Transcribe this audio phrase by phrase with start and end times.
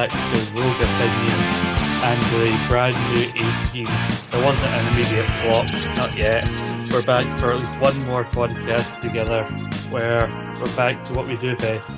[0.00, 1.50] Back to Rogue Opinions
[2.08, 3.84] and the brand new A team.
[4.30, 6.48] There wasn't an immediate flop, not yet.
[6.90, 9.44] We're back for at least one more podcast together
[9.92, 10.26] where
[10.58, 11.94] we're back to what we do best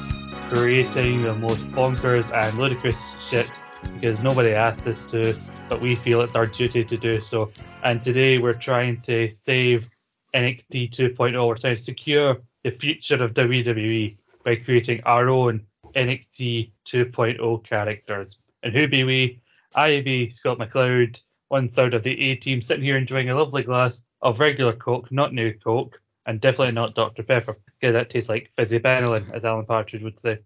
[0.51, 3.49] creating the most bonkers and ludicrous shit
[3.95, 7.53] because nobody asked us to, but we feel it's our duty to do so.
[7.85, 9.89] And today we're trying to save
[10.35, 11.47] NXT 2.0.
[11.47, 18.37] We're trying to secure the future of WWE by creating our own NXT 2.0 characters.
[18.63, 19.41] And who be we?
[19.75, 23.63] I be Scott McLeod, one third of the A team, sitting here enjoying a lovely
[23.63, 27.23] glass of regular Coke, not new Coke, and definitely not Dr.
[27.23, 30.39] Pepper, because that tastes like fizzy Benylin, as Alan Partridge would say.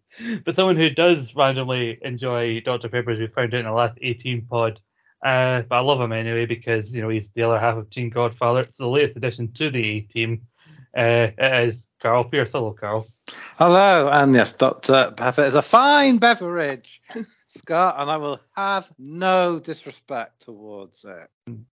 [0.45, 2.89] But someone who does randomly enjoy Dr.
[2.89, 4.80] Pepper, as we found out in the last A team pod,
[5.25, 8.11] uh, but I love him anyway because you know he's the other half of Team
[8.11, 8.61] Godfather.
[8.61, 10.42] It's the latest addition to the A team.
[10.96, 12.52] Uh, it is Carl Pierce.
[12.52, 13.07] Hello, Carl.
[13.58, 15.12] Hello, and yes, Dr.
[15.17, 17.01] Pepper is a fine beverage,
[17.46, 21.30] Scott, and I will have no disrespect towards it.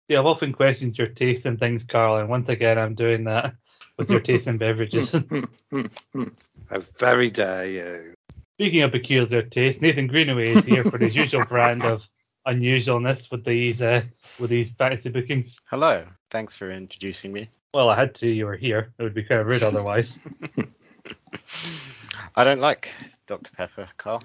[0.08, 3.54] Yeah, I've often questioned your taste in things, Carl, and once again I'm doing that
[3.98, 5.12] with your taste in beverages.
[5.72, 8.14] How very dare you.
[8.56, 12.08] Speaking of peculiar taste, Nathan Greenaway is here for his usual brand of
[12.46, 14.02] unusualness with these uh,
[14.38, 15.60] with these fantasy bookings.
[15.66, 17.48] Hello, thanks for introducing me.
[17.74, 18.28] Well, I had to.
[18.28, 18.92] You were here.
[18.98, 20.18] It would be kind of rude otherwise.
[22.36, 22.90] I don't like
[23.26, 23.50] Dr.
[23.56, 24.22] Pepper, Carl.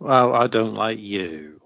[0.00, 1.60] Well, I don't like you.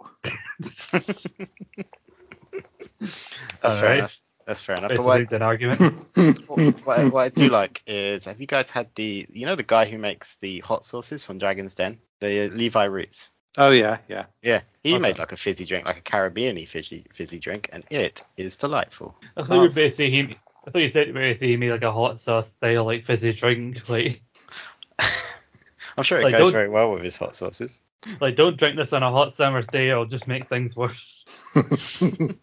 [3.00, 3.98] That's All fair right.
[3.98, 4.20] enough.
[4.46, 4.90] That's fair enough.
[4.90, 5.80] But what, an argument.
[6.48, 9.54] what, what I- what I do like is, have you guys had the, you know,
[9.54, 13.30] the guy who makes the hot sauces from Dragon's Den, the uh, Levi Roots?
[13.56, 14.24] Oh yeah, yeah.
[14.42, 15.02] Yeah, he Awesome.
[15.02, 19.14] made like a fizzy drink, like a Caribbean-y fizzy, fizzy drink, and it is delightful.
[19.36, 19.74] I thought you were Class.
[19.74, 20.36] basically he.
[20.66, 23.32] I thought you said you were he made like a hot sauce style like fizzy
[23.32, 23.88] drink.
[23.88, 24.20] Like,
[25.98, 27.80] I'm sure it Like, goes very well with his hot sauces.
[28.20, 29.90] like don't drink this on a hot summer's day.
[29.90, 31.24] It'll just make things worse.
[31.54, 32.38] It'd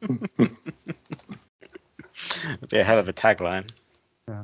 [2.69, 3.68] be a hell of a tagline.
[4.28, 4.44] Yeah.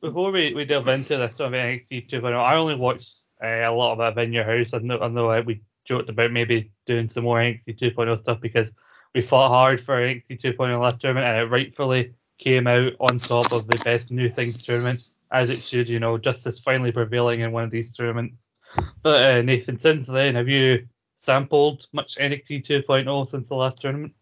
[0.00, 4.16] Before we, we delve into this NXT 2.0, I only watched uh, a lot of
[4.16, 4.72] it in your house.
[4.72, 8.40] I know, I know uh, we joked about maybe doing some more NXT 2.0 stuff
[8.40, 8.72] because
[9.14, 13.52] we fought hard for NXT 2.0 last tournament and it rightfully came out on top
[13.52, 17.52] of the best new things tournament, as it should, you know, justice finally prevailing in
[17.52, 18.50] one of these tournaments.
[19.02, 24.14] But uh, Nathan, since then, have you sampled much NXT 2.0 since the last tournament?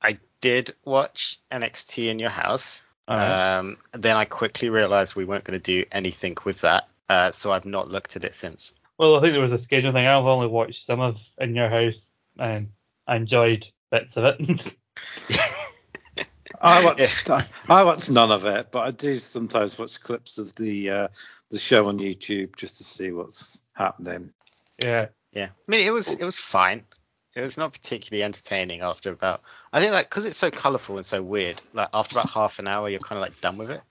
[0.00, 2.84] I did watch NXT in your house.
[3.06, 7.52] Um, then I quickly realized we weren't going to do anything with that, uh, so
[7.52, 8.74] I've not looked at it since.
[8.96, 10.06] Well, I think there was a schedule thing.
[10.06, 12.68] I've only watched some of In Your House and
[13.06, 14.76] I enjoyed bits of it.
[16.64, 20.54] I watched I, I watched none of it, but I do sometimes watch clips of
[20.56, 21.08] the uh,
[21.50, 24.32] the show on YouTube just to see what's happening.
[24.82, 25.08] yeah.
[25.34, 26.84] Yeah, I mean it was it was fine.
[27.34, 29.42] It was not particularly entertaining after about.
[29.72, 31.60] I think like because it's so colourful and so weird.
[31.72, 33.82] Like after about half an hour, you're kind of like done with it.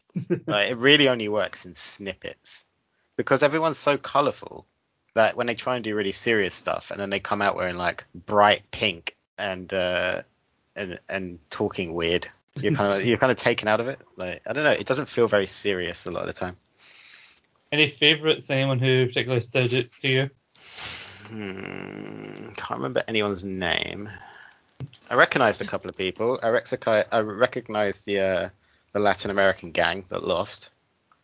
[0.47, 2.65] like it really only works in snippets
[3.17, 4.65] because everyone's so colourful
[5.15, 7.77] that when they try and do really serious stuff and then they come out wearing
[7.77, 10.21] like bright pink and uh
[10.77, 12.27] and and talking weird,
[12.59, 14.01] you're kind of you're kind of taken out of it.
[14.17, 16.55] Like I don't know, it doesn't feel very serious a lot of the time.
[17.71, 18.49] Any favourites?
[18.49, 20.29] Anyone who particularly stood out to you?
[21.29, 24.09] Hmm, can't remember anyone's name.
[25.09, 26.39] I recognized a couple of people.
[26.43, 28.49] I, rec- I recognized the uh,
[28.91, 30.69] the Latin American gang that lost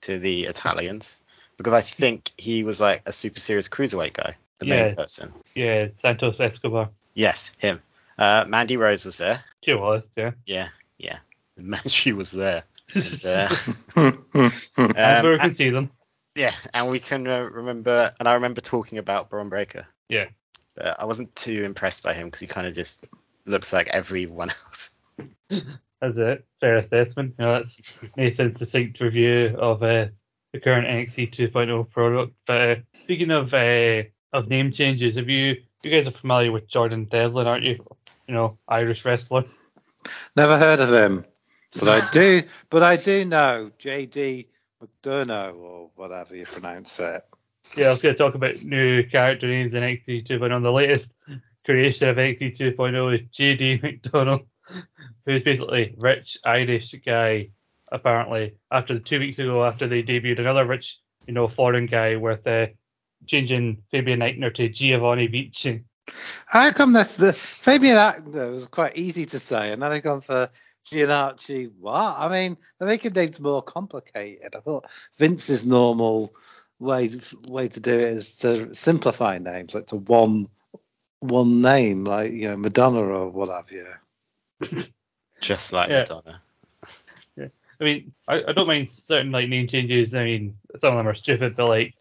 [0.01, 1.21] to the Italians
[1.57, 4.83] because I think he was like a super serious cruiserweight guy, the Yeah.
[4.85, 5.33] main person.
[5.55, 6.89] Yeah, Santos Escobar.
[7.13, 7.81] Yes, him.
[8.17, 9.43] Uh, Mandy Rose was there.
[9.63, 10.31] She was, yeah.
[10.45, 11.17] Yeah, yeah.
[11.57, 12.63] Man, she was there.
[12.93, 13.49] there.
[13.95, 15.91] and Um, we and- can see them.
[16.35, 19.85] Yeah, and we can uh, remember, and I remember talking about Bron Breakker.
[20.07, 20.27] Yeah.
[20.75, 23.05] But I wasn't too impressed by him because he kind of just
[23.45, 24.95] looks like everyone else.
[25.49, 26.45] That's it.
[26.61, 27.35] Fair assessment.
[27.39, 30.05] You know, that's Nathan's succinct review of uh,
[30.53, 32.33] the current NXT 2.0 product.
[32.45, 36.69] But uh, speaking of uh, of name changes, have you you guys are familiar with
[36.69, 37.83] Jordan Devlin, aren't you?
[38.27, 39.43] You know, Irish wrestler.
[40.35, 41.25] Never heard of him,
[41.79, 42.43] but I do.
[42.69, 44.47] But I do know JD
[44.81, 47.23] McDonagh or whatever you pronounce it.
[47.77, 50.63] Yeah, I was going to talk about new character names in NXT 2.0.
[50.63, 51.15] The latest
[51.65, 54.41] creation of NXT 2.0 is JD McDonald,
[55.25, 57.49] who's basically rich Irish guy.
[57.91, 62.45] Apparently, after two weeks ago, after they debuted another rich, you know, foreign guy with
[62.45, 62.67] uh,
[63.25, 65.83] changing Fabian Aichner to Giovanni Vinci.
[66.49, 70.21] How come that's the Fabian Actor was quite easy to say, and then I gone
[70.21, 70.49] for
[70.91, 71.71] Gianarchi.
[71.79, 72.15] What?
[72.17, 74.55] I mean, they're making names more complicated.
[74.55, 74.87] I thought
[75.19, 76.33] Vince's normal
[76.79, 77.11] way
[77.47, 80.47] way to do it is to simplify names, like to one
[81.19, 83.85] one name, like you know Madonna or what have you.
[85.41, 85.99] Just like Yeah.
[85.99, 86.41] Madonna.
[87.79, 90.15] I mean, I, I don't mind certain like name changes.
[90.15, 91.93] I mean, some of them are stupid, but like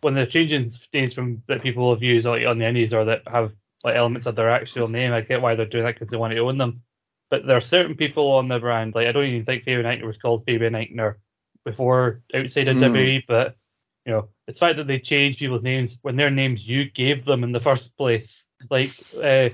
[0.00, 3.22] when they're changing names from that people have used like on the indies or that
[3.28, 3.52] have
[3.84, 6.32] like elements of their actual name, I get why they're doing that because they want
[6.32, 6.82] to own them.
[7.30, 10.06] But there are certain people on the brand, like I don't even think Fabian Aichner
[10.06, 11.16] was called Fabian Aichner
[11.64, 12.82] before outside of Hmm.
[12.84, 13.56] WWE, but
[14.04, 17.24] you know, it's the fact that they change people's names when their names you gave
[17.24, 18.48] them in the first place.
[18.68, 18.88] Like
[19.22, 19.50] uh,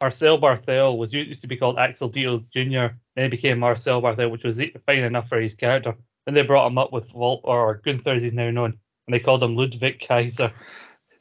[0.00, 2.94] Marcel Barthel was used to be called Axel Dieter Jr.
[3.16, 5.96] Then he became Marcel Barthel, which was fine enough for his character.
[6.26, 9.18] Then they brought him up with Walt or Gunther as he's now known, and they
[9.20, 10.52] called him Ludwig Kaiser.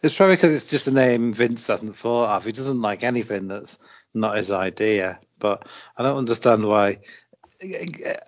[0.01, 2.45] It's probably because it's just a name Vince hasn't thought of.
[2.45, 3.79] He doesn't like anything that's
[4.13, 5.19] not his idea.
[5.39, 5.67] But
[5.97, 6.99] I don't understand why,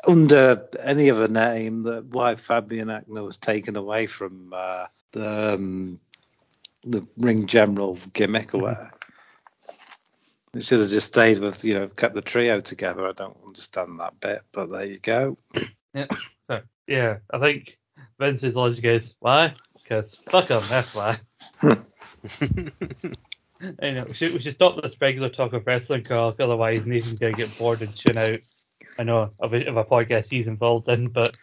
[0.08, 6.00] under any other name, that why Fabian Aichner was taken away from uh, the um,
[6.84, 8.92] the ring general gimmick or whatever.
[10.56, 13.08] It should have just stayed with, you know, kept the trio together.
[13.08, 15.38] I don't understand that bit, but there you go.
[16.50, 17.78] So, yeah, I think
[18.18, 19.54] Vince's logic is why?
[19.76, 21.20] Because fuck him, that's why.
[23.82, 27.20] I know, we should, we should stop this regular talk of wrestling, Carl, otherwise Nathan's
[27.20, 28.40] to get bored and tune out.
[28.98, 31.36] I know of a, of a podcast he's involved in, but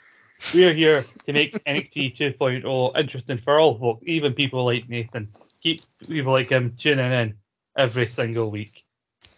[0.55, 5.29] we are here to make NXT 2.0 interesting for all folk, even people like Nathan.
[5.63, 7.35] Keep people like him tuning in
[7.77, 8.85] every single week.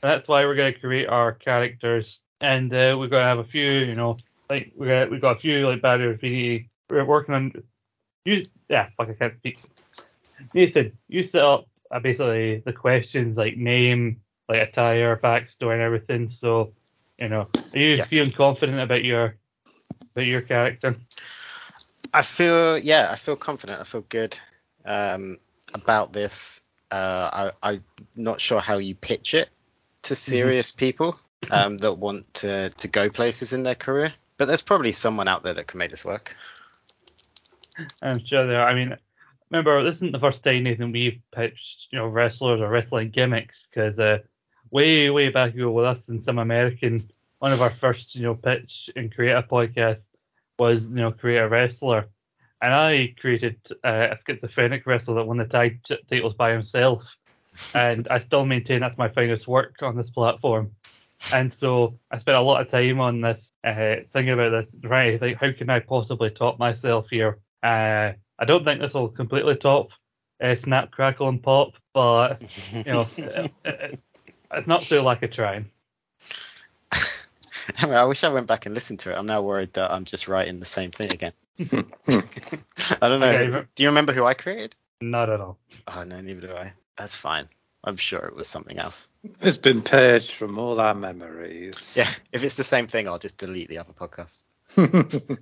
[0.03, 3.38] And that's why we're going to create our characters, and uh, we're going to have
[3.38, 4.17] a few, you know,
[4.50, 5.82] like we got we got a few like
[6.23, 7.53] we we're working on.
[8.25, 9.56] You yeah, fuck I can't speak.
[10.55, 16.29] Nathan, you set up uh, basically the questions like name, like attire, backstory, and everything.
[16.29, 16.73] So
[17.19, 18.11] you know, are you Yes.
[18.11, 19.37] feeling confident about your
[20.14, 20.96] about your character?
[22.12, 23.81] I feel yeah, I feel confident.
[23.81, 24.38] I feel good
[24.85, 25.38] um,
[25.75, 26.62] about this.
[26.91, 27.84] Uh, I, I'm
[28.17, 29.50] not sure how you pitch it
[30.02, 31.19] to serious people
[31.50, 35.43] um, that want to to go places in their career, but there's probably someone out
[35.43, 36.34] there that can make this work.
[38.03, 38.67] I'm sure there.
[38.67, 38.96] I mean,
[39.50, 43.67] remember this isn't the first time Nathan we've pitched you know wrestlers or wrestling gimmicks
[43.67, 44.19] because uh,
[44.70, 47.02] way way back ago with us and some American,
[47.38, 50.08] one of our first you know pitch and create a podcast
[50.58, 52.08] was you know create a wrestler,
[52.60, 57.17] and I created uh, a schizophrenic wrestler that won the tag titles by himself,
[57.74, 60.72] and I still maintain that's my finest work on this platform.
[61.34, 65.19] And so I spent a lot of time on this, uh, thinking about this, right?
[65.19, 67.40] think how can I possibly top myself here.
[67.60, 69.90] Uh, I don't think this will completely top
[70.42, 74.00] uh, Snap, Crackle, and Pop, but you know, it, it,
[74.52, 75.70] it's not so like a train.
[76.92, 79.16] I, mean, I wish I went back and listened to it.
[79.16, 81.32] I'm now worried that I'm just writing the same thing again.
[81.60, 83.28] I don't know.
[83.28, 84.76] Okay, do you remember who I created?
[85.00, 85.58] Not at all.
[85.86, 86.72] Oh no, neither do I.
[86.96, 87.48] That's fine.
[87.84, 89.08] I'm sure it was something else.
[89.40, 91.94] It's been purged from all our memories.
[91.96, 94.40] Yeah, if it's the same thing, I'll just delete the other podcast.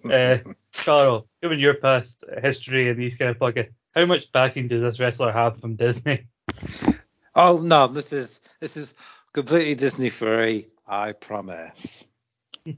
[0.04, 0.38] Uh,
[0.84, 5.00] Carl, given your past history in these kind of podcasts, how much backing does this
[5.00, 6.26] wrestler have from Disney?
[7.34, 8.94] oh no, this is this is
[9.32, 10.68] completely Disney free.
[10.86, 12.04] I promise.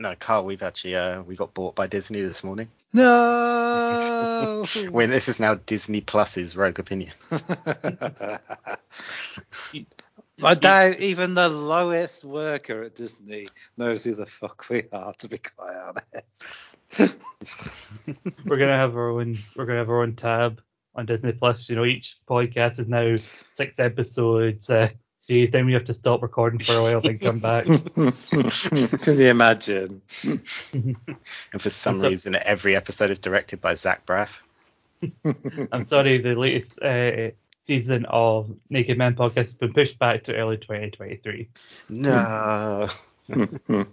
[0.00, 2.68] No, Carl, we've actually uh, we got bought by Disney this morning.
[2.92, 4.64] No.
[4.90, 7.44] When this is now Disney Plus's Rogue Opinions.
[10.42, 15.12] I doubt even the lowest worker at Disney knows who the fuck we are.
[15.14, 17.18] To be quite honest.
[18.44, 19.34] We're gonna have our own.
[19.56, 20.60] We're gonna have our own tab
[20.94, 21.68] on Disney Plus.
[21.68, 23.16] You know, each podcast is now
[23.54, 24.70] six episodes.
[24.70, 25.50] Uh, series.
[25.50, 27.64] Then we have to stop recording for a while, then come back.
[29.02, 30.00] Can you imagine?
[30.72, 30.96] and
[31.60, 34.40] for some So- reason, every episode is directed by Zach Braff.
[35.72, 37.30] I'm sorry, the latest uh,
[37.68, 41.48] season of Naked Men podcast has been pushed back to early 2023.
[41.90, 42.88] No.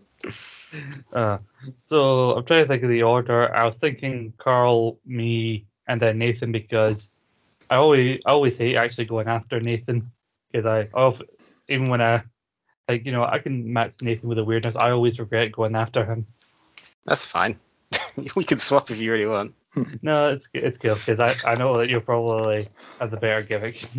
[1.13, 1.38] Uh,
[1.86, 3.53] so I'm trying to think of the order.
[3.53, 7.20] I was thinking Carl, me, and then Nathan because
[7.70, 10.12] I always I always hate actually going after Nathan
[10.51, 11.22] because I of
[11.70, 12.24] even when I
[12.89, 14.75] like you know I can match Nathan with a weirdness.
[14.75, 16.25] I always regret going after him.
[17.05, 17.60] That's fine.
[18.36, 19.53] we can swap if you really want.
[20.01, 22.67] No, it's it's cool because I, I know that you'll probably
[23.00, 23.84] have the better gimmick.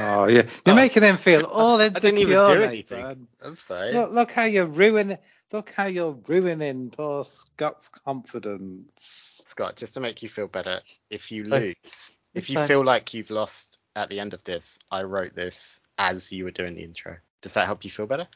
[0.00, 0.42] Oh, yeah.
[0.66, 0.76] You're Oh.
[0.76, 2.62] making them feel all I didn't even do Nathan.
[2.62, 3.28] anything.
[3.44, 3.92] I'm sorry.
[3.92, 5.18] Look, look how you're ruining.
[5.50, 9.40] Look how you're ruining poor Scott's confidence.
[9.44, 11.60] Scott, just to make you feel better, if you Fine.
[11.82, 12.68] lose, if you fine.
[12.68, 16.50] feel like you've lost at the end of this, I wrote this as you were
[16.52, 17.16] doing the intro.
[17.40, 18.28] Does that help you feel better?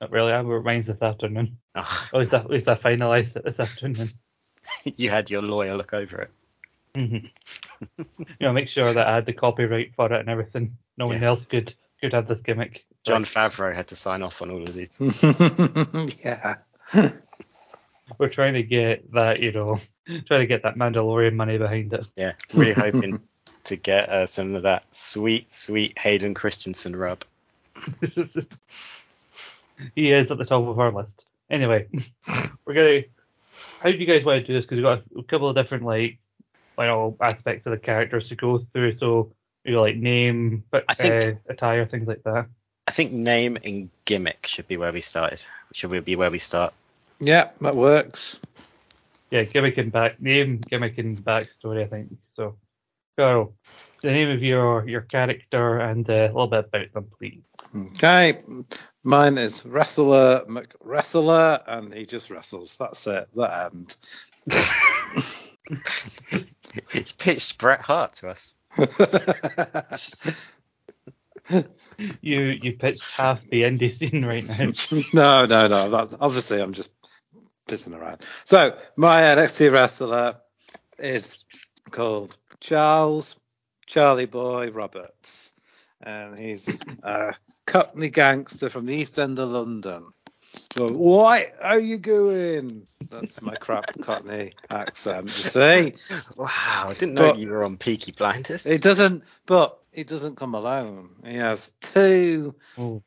[0.00, 0.32] Not really.
[0.32, 1.58] I have mine's this afternoon.
[1.74, 4.08] Oh, At least I, at least I finalised it this afternoon.
[4.96, 6.30] you had your lawyer look over it.
[6.94, 7.30] Mhm.
[7.98, 10.76] you know, make sure that I had the copyright for it and everything.
[10.96, 11.28] no one Yeah.
[11.28, 12.84] else could could have this gimmick.
[13.04, 14.98] So Jon Favreau had to sign off on all of these.
[16.24, 16.56] yeah.
[18.18, 19.80] we're trying to get that, you know,
[20.26, 22.04] trying to get that Mandalorian money behind it.
[22.16, 23.22] Yeah, really hoping
[23.64, 27.24] to get uh, some of that sweet, sweet Hayden Christensen rub.
[29.94, 31.24] he is at the top of our list.
[31.50, 31.88] Anyway,
[32.64, 33.02] we're gonna.
[33.86, 34.64] How do you guys want to do this?
[34.64, 36.18] Because we've got a couple of different like,
[36.76, 38.94] like all aspects of the characters to go through.
[38.94, 39.32] So
[39.64, 42.46] you know, like name, but I think- uh, attire, things like that.
[42.88, 45.44] I think name and gimmick should be where we started.
[45.72, 46.74] Should we be where we start?
[47.20, 48.40] Yeah, that works.
[49.30, 51.84] Yeah, gimmick and back name, gimmick and backstory.
[51.84, 52.56] I think so.
[53.16, 53.54] Carl,
[54.02, 57.42] the name of your your character and uh, a little bit about them, please.
[57.94, 58.40] Okay.
[59.06, 62.76] Mine is Wrestler McWrestler, and he just wrestles.
[62.76, 63.28] That's it.
[63.36, 63.96] That end.
[66.90, 68.56] he pitched Bret Hart to us.
[72.20, 74.72] You you pitched half the indie scene right now.
[75.14, 75.88] no, no, no.
[75.88, 76.90] That's, obviously, I'm just
[77.68, 78.22] pissing around.
[78.44, 80.38] So, my NXT wrestler
[80.98, 81.44] is
[81.92, 83.36] called Charles
[83.86, 85.52] Charlie Boy Roberts,
[86.02, 86.68] and he's
[87.04, 90.04] a Cockney gangster from the East End of London.
[90.76, 92.86] So, why are you going?
[93.10, 95.24] That's my crap Cockney accent.
[95.24, 95.94] You see,
[96.36, 96.48] Wow,
[96.88, 98.66] I didn't know But- you were on Peaky Blinders.
[98.66, 101.10] it doesn't, but he doesn't come alone.
[101.24, 103.02] He has two Oh,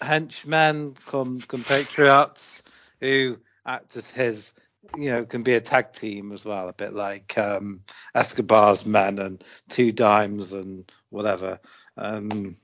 [0.00, 2.62] henchmen, com- compatriots
[3.00, 4.52] who act as his,
[4.96, 7.80] you know, can be a tag team as well, a bit like um,
[8.14, 11.60] Escobar's men and Two Dimes and whatever.
[11.96, 12.56] Um,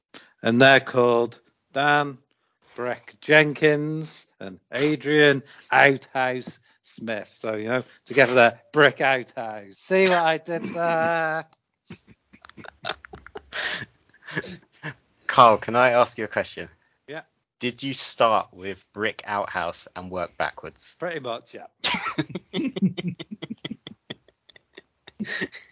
[0.42, 1.40] and they're called
[1.72, 2.18] Dan
[2.74, 7.30] Brick Jenkins and Adrian Outhouse Smith.
[7.34, 9.78] So, you know, together they're Brick Outhouse.
[9.78, 11.46] See what I did there?
[15.26, 16.68] Carl, can I ask you a question?
[17.06, 17.22] Yeah.
[17.60, 20.96] Did you start with Brick Outhouse and work backwards?
[20.98, 21.66] Pretty much, yeah.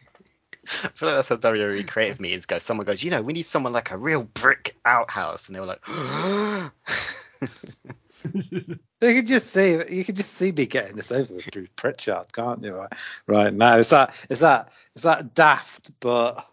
[0.88, 2.58] I feel like that's how WWE creative meetings go.
[2.58, 5.66] Someone goes, you know, we need someone like a real brick outhouse, and they were
[5.66, 5.84] like,
[9.04, 12.32] You can just see you can just see me getting this over with Drew Pritchard,
[12.32, 12.74] can't you?
[12.74, 12.92] Right,
[13.26, 16.46] right now, is that is that is that daft but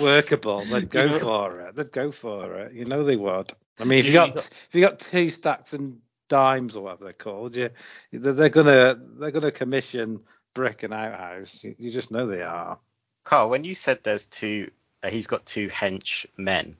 [0.00, 0.66] workable?
[0.66, 1.76] They'd go for it.
[1.76, 2.74] They'd go for it.
[2.74, 3.52] You know they would.
[3.78, 5.98] I mean, if you got if you got two stacks and
[6.28, 7.70] dimes or whatever they're called, you
[8.12, 10.20] they're, they're gonna they're gonna commission
[10.54, 11.62] brick and outhouse.
[11.62, 12.78] You, you just know they are.
[13.24, 14.70] Carl, when you said there's two,
[15.02, 16.76] uh, he's got two hench men.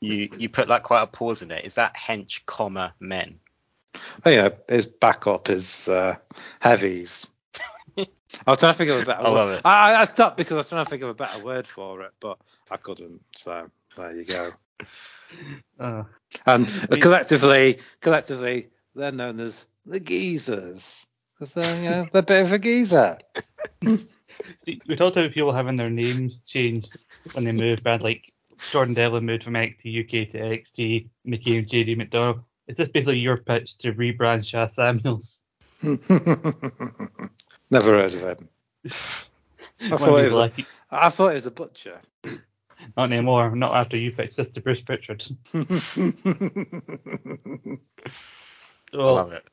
[0.00, 1.64] You you put like quite a pause in it.
[1.64, 3.38] Is that hench comma men?
[4.26, 6.16] Oh, yeah, his backup is uh,
[6.60, 7.26] heavies.
[7.98, 8.06] I
[8.46, 9.34] was trying to think of a better I word.
[9.36, 9.62] love it.
[9.64, 12.02] I, I- I stopped because I was trying to think of a better word for
[12.02, 12.38] it, but
[12.70, 13.22] I couldn't.
[13.36, 13.66] So
[13.96, 14.50] there you go.
[15.80, 16.04] uh,
[16.46, 21.06] And We- collectively, collectively, they're known as the geezers
[21.44, 23.18] because they're you know they're a bit of a geezer.
[24.62, 28.32] see, we talked about people having their names changed when they moved bands, like
[28.70, 32.42] Jordan Devlin moved from NXT UK to NXT and became JD McDonald.
[32.66, 35.42] Is this basically your pitch to rebrand Sha Samuels?
[37.70, 38.48] Never heard of him.
[39.80, 40.52] I thought, it was a,
[40.90, 42.00] I thought it was a butcher.
[42.96, 43.54] Not anymore.
[43.54, 45.24] Not after you pitched this to Bruce Pritchard.
[45.52, 45.58] I
[48.92, 49.44] love it.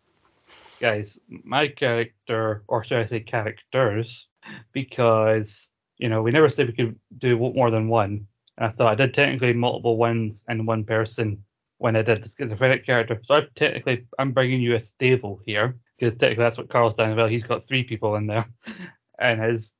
[0.81, 4.27] Guys, my character, or should I say characters,
[4.73, 8.27] because you know we never said we could do more than one.
[8.57, 11.43] And I thought I did technically multiple ones in one person
[11.77, 13.19] when I did the schizophrenic character.
[13.23, 17.15] So I technically I'm bringing you a stable here because technically that's what Carl's done
[17.15, 17.27] well.
[17.27, 18.47] He's got three people in there,
[19.19, 19.71] and his.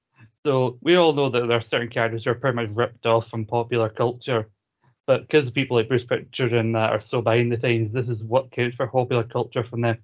[0.46, 3.28] So we all know that there are certain characters who are pretty much ripped off
[3.28, 4.50] from popular culture.
[5.08, 8.24] But because people like Bruce Pritchard and that are so behind the times, this is
[8.24, 9.98] what counts for popular culture from them.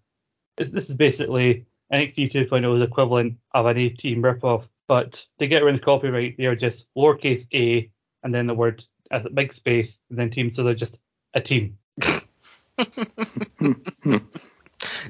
[0.58, 4.68] This, this is basically NXT 2.0's equivalent of an A team ripoff.
[4.88, 7.90] But to get around the copyright, they are just lowercase a
[8.24, 10.52] and then the word a big space and then team.
[10.52, 11.00] So they're just
[11.34, 11.78] a team.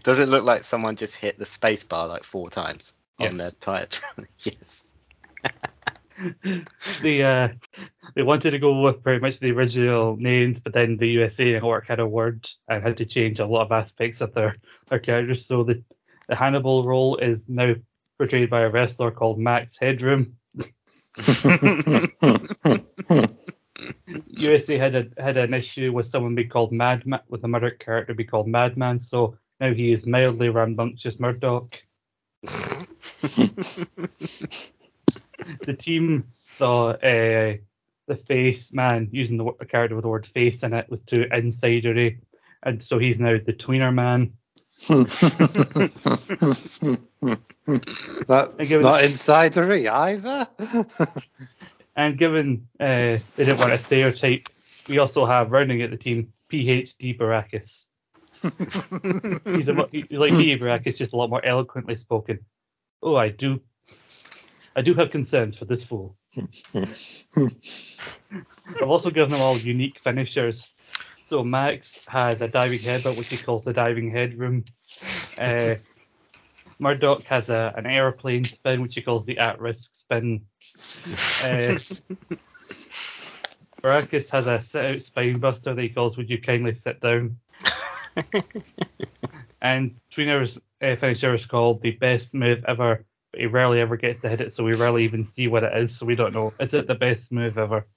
[0.03, 3.37] Does it look like someone just hit the space bar like four times on Yes.
[3.37, 4.03] their title?
[4.39, 4.86] yes.
[7.01, 7.49] They uh
[8.15, 11.87] they wanted to go with pretty much the original names, but then the USA network
[11.87, 14.57] had a word and had to change a lot of aspects of their
[14.89, 15.45] their characters.
[15.45, 15.83] So the
[16.27, 17.75] the Hannibal role is now
[18.17, 20.37] portrayed by a wrestler called Max Headroom.
[24.27, 28.13] USA had a had an issue with someone being called Madman with a murder character
[28.13, 31.75] be called Madman, so now he is mildly rambunctious Murdoch.
[35.61, 37.57] The team saw uh,
[38.07, 41.25] the face man using the a character with the word face in it was too
[41.31, 42.19] insidery,
[42.63, 44.33] and so he's now the tweener man.
[44.87, 45.21] That's
[48.71, 50.47] not a- insidery either.
[51.97, 54.43] And given uh, they didn't want to stereotype,
[54.87, 57.85] we also have rounding at the team PhD Baracus.
[59.55, 62.45] He's a, like PhD Baracus, just a lot more eloquently spoken.
[63.01, 63.61] Oh, I do,
[64.77, 66.15] I do have concerns for this fool.
[67.35, 67.51] I've
[68.85, 70.71] also given them all unique finishers.
[71.25, 74.65] So Max has a diving headbutt, which he calls the diving headroom.
[75.41, 75.75] Uh,
[76.79, 80.45] Murdoch has a, an airplane spin, which he calls the at-risk spin.
[81.43, 81.79] Uh,
[83.81, 87.37] Baracus has a sit-out spine buster that he calls "Would you kindly sit down?"
[89.61, 94.29] and Tweener's uh, finisher is called the best move ever, he rarely ever gets to
[94.29, 96.53] hit it, so we rarely even see what it is, so we don't know.
[96.59, 97.87] Is it the best move ever?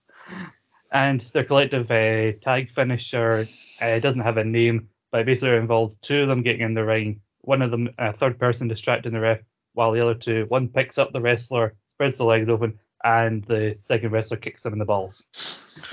[0.92, 3.46] And their collective uh, tag finisher
[3.80, 6.84] uh, doesn't have a name, but it basically involves two of them getting in the
[6.84, 9.40] ring, one of them, a third person distracting the ref,
[9.74, 13.74] while the other two, one picks up the wrestler, spreads the legs open, and the
[13.78, 15.24] second wrestler kicks them in the balls.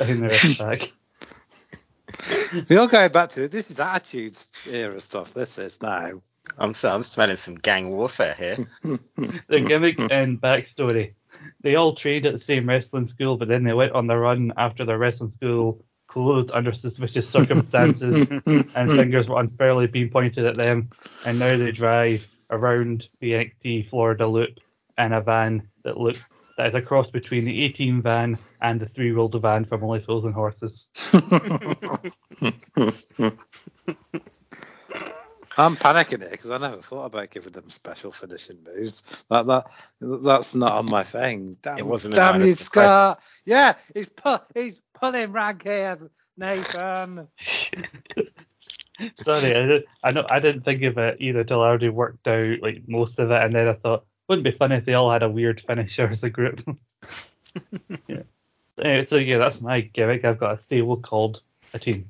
[0.08, 0.91] in the ref tag.
[2.69, 5.34] we all going back to this is attitudes era stuff.
[5.34, 6.21] This is now.
[6.58, 8.58] I'm so, I'm smelling some gang warfare here.
[9.48, 11.13] the gimmick and backstory.
[11.62, 14.54] They all trained at the same wrestling school, but then they went on the run
[14.58, 20.56] after their wrestling school closed under suspicious circumstances, and fingers were unfairly being pointed at
[20.56, 20.89] them.
[21.26, 24.58] And now they drive around the NXT Florida Loop
[24.98, 28.80] in a van that looks that is a cross between the A team van and
[28.80, 30.89] the three-wheeled van from Only Fools and Horses.
[35.58, 39.04] I'm panicking here because I never thought about giving them special finishing moves.
[39.30, 39.67] That that
[40.00, 41.58] that's not on my thing.
[41.62, 43.24] Damn, It wasn't in damn you, list of Scott.
[43.46, 45.98] Yeah, he's pu- he's pulling rank here,
[46.38, 47.28] Nathan.
[49.22, 52.28] Sorry, I, did, I know I didn't think of it either till I already worked
[52.28, 54.93] out like most of it, and then I thought wouldn't it be funny if they
[54.93, 56.62] all had a weird finisher as a group.
[58.08, 58.24] yeah.
[58.82, 60.26] Anyway, so yeah, that's my gimmick.
[60.26, 61.41] I've got a stable called
[61.74, 62.10] a team.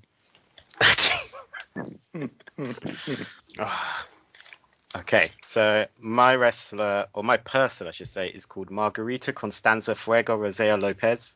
[5.00, 10.38] Okay, so my wrestler, or my person, I should say, is called Margarita Constanza Fuego
[10.38, 11.36] Rosea Lopez.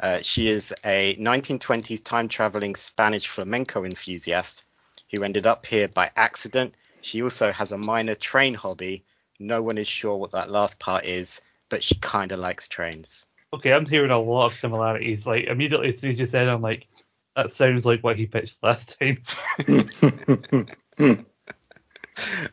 [0.00, 4.64] Uh, she is a 1920s time traveling Spanish flamenco enthusiast
[5.10, 6.74] who ended up here by accident.
[7.02, 9.04] She also has a minor train hobby.
[9.38, 13.26] No one is sure what that last part is, but she kind of likes trains.
[13.52, 15.26] Okay, I'm hearing a lot of similarities.
[15.26, 16.88] Like immediately as soon as you said, I'm like,
[17.36, 19.18] that sounds like what he pitched last time.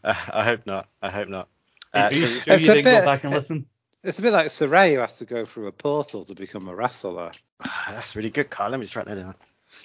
[0.03, 0.89] I hope not.
[1.01, 1.47] I hope not.
[1.93, 3.65] Uh, Are you sure It's you a didn't bit- go back and listen?
[4.03, 6.75] It's a bit like Sarray who has to go through a portal to become a
[6.75, 7.31] wrestler.
[7.87, 8.71] that's really good, Carl.
[8.71, 9.35] Let me just write that down.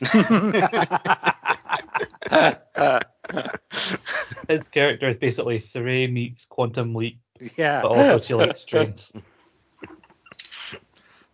[4.49, 7.21] His character is basically Sarray meets Quantum Leap,
[7.57, 7.83] yeah.
[7.83, 9.13] but also she likes trains.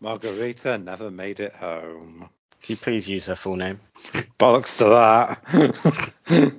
[0.00, 2.28] Margarita never made it home.
[2.64, 3.78] Can you please use her full name?
[4.40, 4.84] Bollocks to
[6.24, 6.54] that.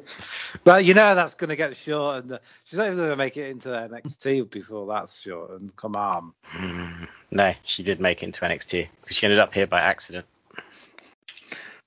[0.64, 2.34] but you know that's going to get shortened.
[2.34, 5.76] Uh, she's not even going to make it into NXT before that's shortened.
[5.76, 6.34] Come on.
[7.32, 10.26] No, she did make it into NXT because she ended up here by accident.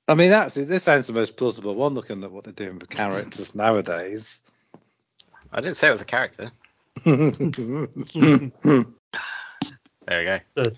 [0.07, 2.91] I mean, actually, this sounds the most plausible one looking at what they're doing with
[2.91, 4.43] characters nowadays.
[5.51, 6.51] I didn't say it was a character.
[10.09, 10.39] There we go.
[10.57, 10.73] So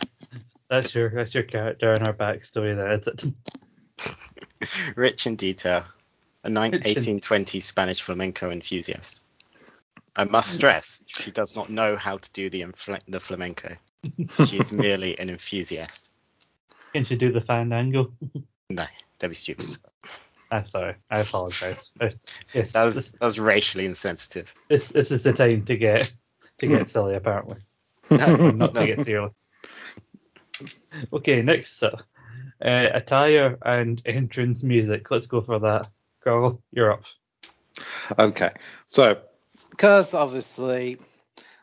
[0.71, 3.25] that's your that's your character and her backstory there, is it?
[4.97, 5.85] Rich in detail.
[6.45, 9.21] A nine- 1820 Spanish flamenco enthusiast.
[10.17, 13.77] I must stress, she does not know how to do the, infl- the flamenco.
[14.47, 16.11] She is merely an enthusiast.
[16.93, 18.13] Can she do the fandango?
[18.71, 18.87] No,
[19.19, 19.77] that'd be stupid.
[20.51, 21.91] I'm sorry, I apologize.
[22.53, 24.53] Yes, That was, that was racially insensitive.
[24.69, 26.13] this this is the time to get
[26.59, 27.57] to get silly apparently.
[28.11, 29.31] No, it's not to get serious.
[31.13, 32.03] Okay, next up,
[32.65, 35.11] uh, attire and entrance music.
[35.11, 35.89] Let's go for that.
[36.23, 37.05] Carl, you're up.
[38.19, 38.51] Okay.
[38.89, 39.19] So,
[39.71, 40.99] because obviously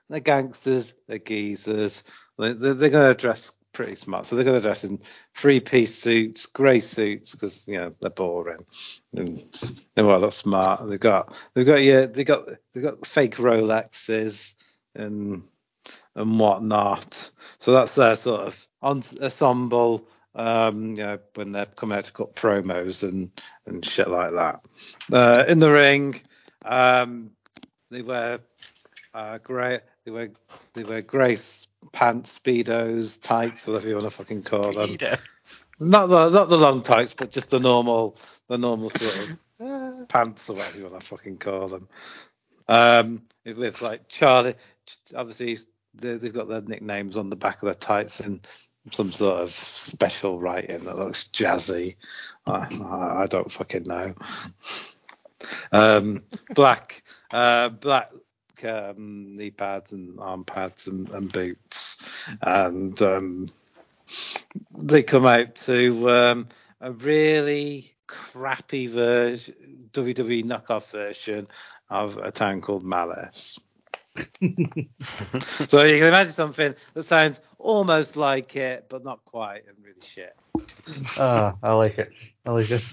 [0.10, 2.04] they're gangsters, they're geezers,
[2.40, 4.26] they, they're, they're going to dress pretty smart.
[4.26, 5.00] So they're going to dress in
[5.36, 8.66] three-piece suits, grey suits, because you know they're boring,
[9.14, 9.44] and
[9.96, 10.90] they want to look smart.
[10.90, 14.56] They've got, they've got, yeah, they got, they got fake Rolexes
[14.96, 15.44] and
[16.16, 17.30] and whatnot.
[17.60, 20.08] So that's their sort of ensemble.
[20.36, 23.32] Um, you know, when they're coming out to cut promos and
[23.66, 24.62] and shit like that.
[25.12, 26.22] Uh, in the ring,
[26.64, 27.32] um,
[27.90, 28.40] they wear
[29.14, 29.80] uh, grey.
[30.06, 30.30] They wear
[30.74, 31.38] they wear grey
[31.92, 34.90] pants, speedos, tights, whatever you want to fucking call them.
[34.90, 35.66] Speedos.
[35.80, 38.16] Not the not the long tights, but just the normal
[38.48, 41.88] the normal sort of pants or whatever you want to fucking call them.
[42.68, 44.56] Um, with like Charlie,
[45.16, 45.58] obviously
[45.94, 48.46] they, they've got their nicknames on the back of their tights and
[48.92, 51.96] some sort of special writing that looks jazzy.
[52.46, 54.14] I, I don't fucking know.
[55.72, 56.24] Um,
[56.56, 58.12] black, uh, black
[58.64, 61.98] um, knee pads and arm pads and, and boots,
[62.42, 63.48] and um,
[64.78, 66.48] they come out to um,
[66.82, 71.48] a really crappy version, WWE knockoff version
[71.90, 73.60] of a town called Malice.
[75.00, 80.02] so you can imagine something that sounds almost like it, but not quite, and really
[80.02, 80.36] shit.
[81.20, 82.12] Ah, I like it.
[82.46, 82.84] I like it.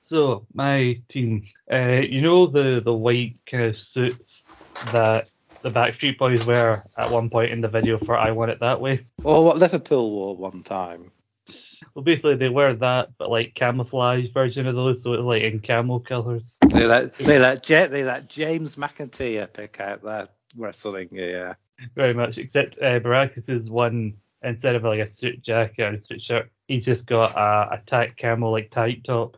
[0.00, 4.44] So my team, uh, you know the the white kind of suits
[4.92, 5.28] that
[5.62, 8.80] the Backstreet Boys wear at one point in the video for "I Want It That
[8.80, 11.12] Way." Or what Liverpool wore one time.
[11.94, 15.60] Well, basically they wear that, but like camouflage version of those, so it's like in
[15.60, 16.58] camo colors.
[16.68, 21.54] They let they let they let James McIntyre pick out their wrestling Yeah,
[21.94, 26.22] Very much, except uh, Baracus's one instead of like a suit jacket or a suit
[26.22, 29.36] shirt, he's just got a, a tight camel like tight top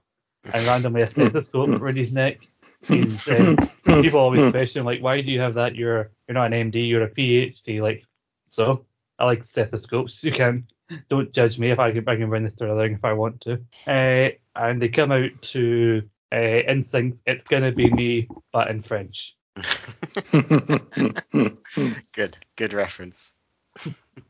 [0.53, 2.41] and randomly a stethoscope around his neck.
[2.87, 5.75] He's, uh, people always question like, why do you have that?
[5.75, 7.81] You're you're not an MD, you're a PhD.
[7.81, 8.05] Like,
[8.47, 8.85] so
[9.19, 10.23] I like stethoscopes.
[10.25, 10.67] You can
[11.11, 13.41] don't judge me if I can I can run this the ring if I want
[13.43, 13.61] to.
[13.87, 16.03] Uh, and they come out to
[16.33, 17.23] uh, NSYNC.
[17.27, 19.37] It's gonna be me, but in French.
[22.13, 23.35] good, good reference.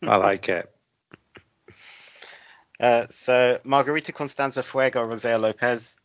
[0.03, 0.71] I like it.
[2.81, 5.97] Uh, so Margarita Constanza Fuego Rosea Lopez,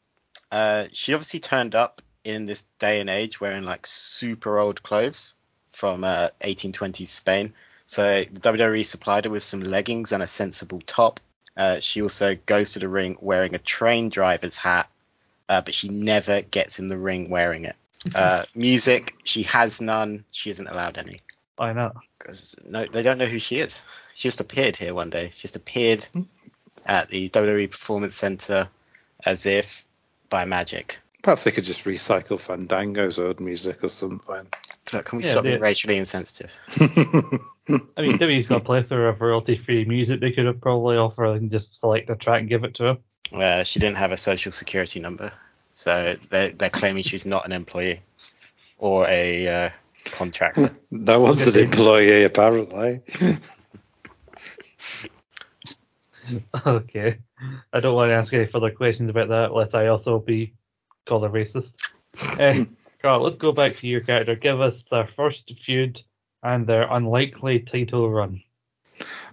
[0.51, 5.35] uh, she obviously turned up in this day and age wearing like super old clothes
[5.71, 7.53] from uh, 1820s Spain.
[7.85, 11.19] So the WWE supplied her with some leggings and a sensible top.
[11.55, 14.89] Uh, she also goes to the ring wearing a train driver's hat,
[15.49, 17.75] uh, but she never gets in the ring wearing it.
[18.15, 20.25] Uh, music, she has none.
[20.31, 21.19] She isn't allowed any.
[21.55, 21.95] Why not?
[22.19, 23.81] 'Cause no, they don't know who she is.
[24.15, 25.31] She just appeared here one day.
[25.35, 26.05] She just appeared
[26.85, 28.69] at the WWE Performance Center
[29.25, 29.85] as if
[30.29, 30.99] by magic.
[31.21, 34.47] Perhaps they could just recycle Fandango's old music or something.
[34.87, 36.51] So can we Yeah, stop being racially insensitive?
[36.77, 41.49] I mean, WWE's got a plethora of royalty-free music they could have probably offered and
[41.49, 42.97] just select a track and give it to her.
[43.31, 45.31] Uh, she didn't have a social security number,
[45.73, 48.01] so they're, they're claiming she's not an employee
[48.77, 49.69] or a uh,
[50.05, 50.73] contractor.
[50.91, 53.01] no one's an employee, apparently.
[56.65, 57.17] Okay.
[57.73, 60.53] I don't want to ask any further questions about that, unless I also be
[61.05, 61.75] called a racist.
[62.39, 62.65] Eh,
[63.01, 64.35] Carl, let's go back to your character.
[64.35, 66.01] Give us their first feud
[66.41, 68.41] and their unlikely title run.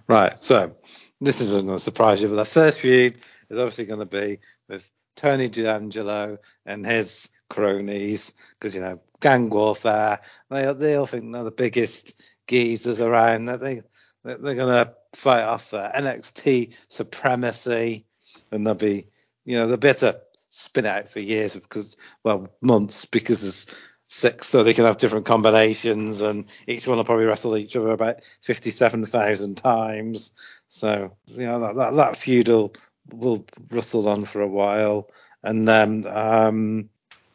[0.07, 0.75] Right, so
[1.21, 3.15] this isn't going to surprise you, but the first feud
[3.49, 4.89] is obviously going to be with
[5.21, 10.19] Tony D'Angelo and his cronies, because you know gang warfare.
[10.49, 13.45] They they all think they're the biggest geezers around.
[13.45, 13.83] That they
[14.23, 18.07] they're going to fight off uh, their NXT supremacy,
[18.51, 19.05] and they'll be
[19.45, 23.75] you know they'll be able to spin out for years because well months because there's
[24.07, 27.91] six so they can have different combinations and each one will probably wrestle each other
[27.91, 30.33] about 57,000 times
[30.67, 32.73] so you know that, that, that feud will,
[33.13, 35.09] will rustle on for a while
[35.43, 36.89] and then um,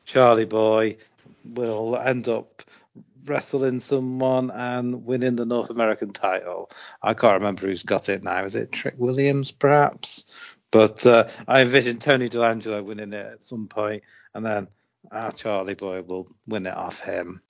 [0.05, 0.99] Charlie Boy
[1.45, 2.63] will end up
[3.25, 6.71] wrestling someone and winning the North American title.
[7.03, 8.45] I can't remember who's got it now.
[8.45, 10.25] Is it Trick Williams, perhaps?
[10.71, 14.03] But uh, I envision Tony D'Angelo winning it at some point,
[14.35, 14.69] and then
[15.11, 17.41] our Charlie Boy will win it off him.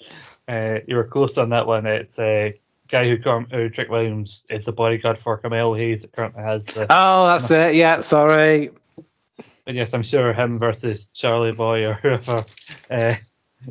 [0.49, 1.87] Uh, you were close on that one.
[1.87, 3.17] It's a guy who,
[3.51, 6.87] who Trick Williams is the bodyguard for Carmelo Hayes that currently has the.
[6.91, 7.75] Oh, that's it.
[7.75, 8.71] Yeah, sorry.
[9.67, 12.45] And yes, I'm sure him versus Charlie Boy or whoever
[12.91, 13.15] uh,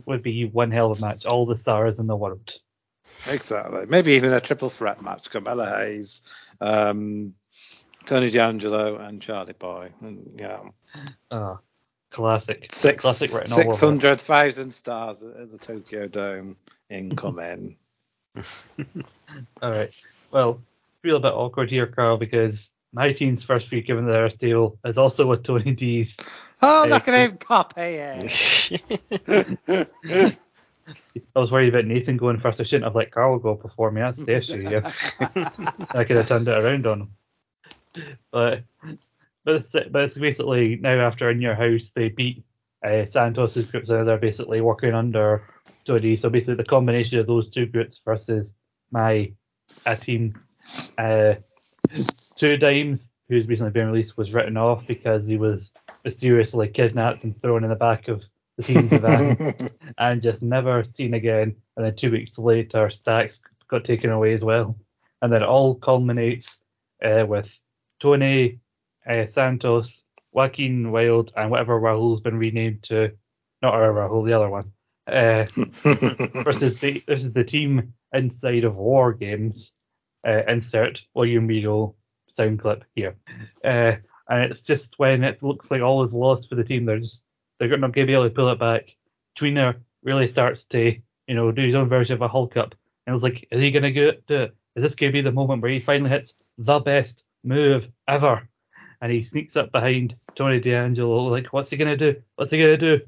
[0.06, 1.25] would be one hell of a match.
[1.25, 2.60] All the stars in the world.
[3.32, 3.86] Exactly.
[3.88, 6.21] Maybe even a triple threat match: Carmelo Hayes,
[6.60, 7.34] um,
[8.06, 9.91] Tony D'Angelo, and Charlie Boy.
[10.01, 10.60] And, yeah,
[11.32, 11.60] Oh,
[12.12, 12.73] classic.
[12.73, 13.71] six classic written all over.
[13.71, 16.58] six hundred thousand stars at the Tokyo Dome
[16.89, 17.78] incoming.
[19.62, 20.06] All right.
[20.32, 20.62] Well,
[21.02, 24.98] feel a bit awkward here, Carl, because my team's first week given their deal is
[24.98, 26.17] also with Tony D's.
[26.62, 28.24] oh, Hey, look at him pop here.
[31.36, 32.60] I was worried about Nathan going first.
[32.60, 34.02] I shouldn't have let Carl go before me.
[34.02, 34.84] That's the issue here.
[35.91, 37.12] I could have turned it around on him.
[38.32, 38.63] But
[39.43, 42.43] but it's, but it's basically now after in your house they beat
[42.84, 45.43] uh, Santos's group, so they're basically working under
[45.86, 48.54] So basically the combination of those two groups versus
[48.91, 49.32] my
[49.86, 50.36] a team
[50.98, 51.36] Uh,
[52.36, 57.36] Two Dimes, who's recently been released, was written off because he was mysteriously kidnapped and
[57.36, 59.56] thrown in the back of the team's van
[59.98, 61.56] and just never seen again.
[61.76, 64.76] And then two weeks later, Stacks got taken away as well.
[65.21, 66.58] And then it all culminates
[67.04, 67.58] uh, with
[68.00, 68.60] Tony
[69.08, 73.12] uh, Santos, Joaquin Wilde, and whatever Rahul's been renamed to,
[73.62, 74.71] not our Rahul, the other one,
[75.08, 75.46] uh,
[76.44, 79.72] versus the this is the team inside of War Games.
[80.28, 81.96] Uh, insert William Regal
[82.32, 83.15] sound clip here.
[83.63, 83.94] Uh,
[84.28, 87.26] and it's just when it looks like all is lost for the team, they're just
[87.60, 88.96] they're not going to be able to pull it back.
[89.38, 93.12] Tweener really starts to you know do his own version of a Hulk up, and
[93.12, 94.56] it was like, is he going to do it?
[94.76, 98.48] Is this going to be the moment where he finally hits the best move ever?
[99.02, 102.22] And he sneaks up behind Tony D'Angelo, like, what's he going to do?
[102.36, 103.06] What's he going to do?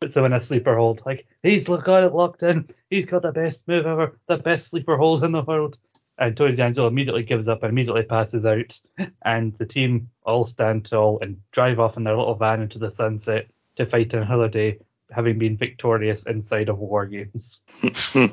[0.00, 1.02] Puts him in a sleeper hold.
[1.06, 2.68] Like, he's got it locked in.
[2.90, 5.78] He's got the best move ever, the best sleeper hold in the world.
[6.18, 8.80] And Tony D'Angelo immediately gives up and immediately passes out.
[9.22, 12.90] And the team all stand tall and drive off in their little van into the
[12.90, 14.78] sunset to fight another day,
[15.10, 17.60] having been victorious inside of War Games.
[17.82, 18.30] It's a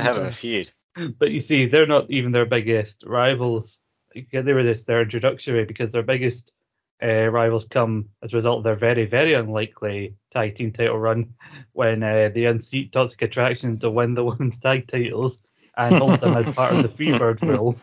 [0.00, 0.72] hell of a feud.
[1.18, 3.78] But you see, they're not even their biggest rivals.
[4.32, 6.50] They were this their introductory because their biggest
[7.02, 11.34] uh, rivals come as a result of their very, very unlikely tag team title run
[11.72, 15.42] when uh, they unseat Toxic Attraction to win the women's tag titles
[15.76, 17.76] and hold them as part of the Freebird rule.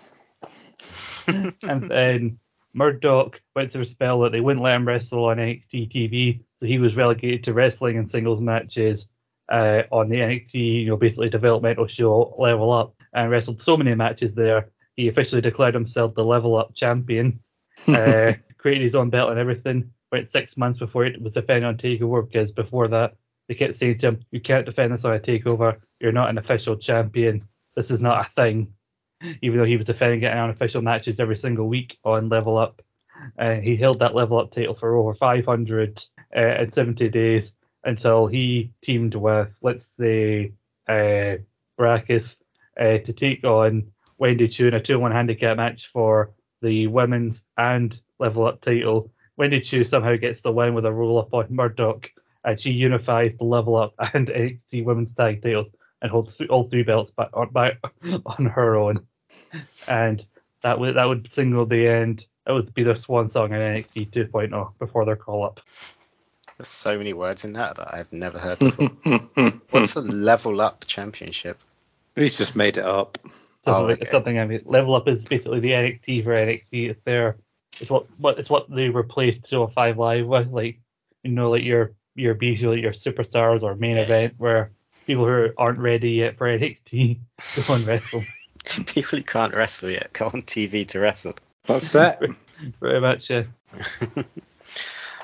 [1.69, 2.39] and then
[2.73, 6.65] Murdoch went through a spell that they wouldn't let him wrestle on NXT TV, so
[6.65, 9.09] he was relegated to wrestling in singles matches
[9.51, 13.93] uh, on the NXT, you know, basically developmental show Level Up, and wrestled so many
[13.93, 14.69] matches there.
[14.95, 17.39] He officially declared himself the Level Up champion,
[17.87, 19.91] uh, created his own belt and everything.
[20.11, 23.15] Went six months before it was defended on Takeover because before that
[23.47, 25.81] they kept saying to him, "You can't defend this on a Takeover.
[25.99, 27.43] You're not an official champion.
[27.75, 28.73] This is not a thing."
[29.41, 32.81] Even though he was defending it in unofficial matches every single week on Level Up,
[33.37, 39.59] uh, he held that Level Up title for over 570 days until he teamed with,
[39.61, 40.53] let's say,
[40.87, 41.35] uh,
[41.77, 42.41] Baracus
[42.79, 47.43] uh, to take on Wendy Choo in a 2 1 handicap match for the women's
[47.57, 49.11] and level up title.
[49.37, 52.09] Wendy Choo somehow gets the win with a roll up on Murdoch,
[52.43, 56.63] and she unifies the level up and NXT women's tag titles and holds th- all
[56.63, 57.79] three belts back on, back
[58.25, 59.05] on her own.
[59.87, 60.25] And
[60.61, 62.25] that would that would signal the end.
[62.45, 65.61] That would be their swan song in NXT 2.0 before their call up.
[66.57, 68.89] There's so many words in that that I've never heard before.
[69.71, 71.57] What's a level up championship?
[72.15, 73.17] He's just made it up.
[73.63, 74.09] Something, Oh, okay.
[74.09, 76.89] something I mean, level up is basically the NXT for NXT.
[76.89, 77.35] It's their,
[77.81, 80.79] it's what, what it's what they replaced 205 Live with, like
[81.23, 84.03] you know, like your your usually your superstars or main Yeah.
[84.03, 84.71] event where
[85.07, 87.19] people who aren't ready yet for NXT
[87.67, 88.23] go and wrestle.
[88.85, 91.33] People who can't wrestle yet go on TV to wrestle.
[91.65, 92.17] That's it.
[92.79, 93.43] Pretty much, yeah.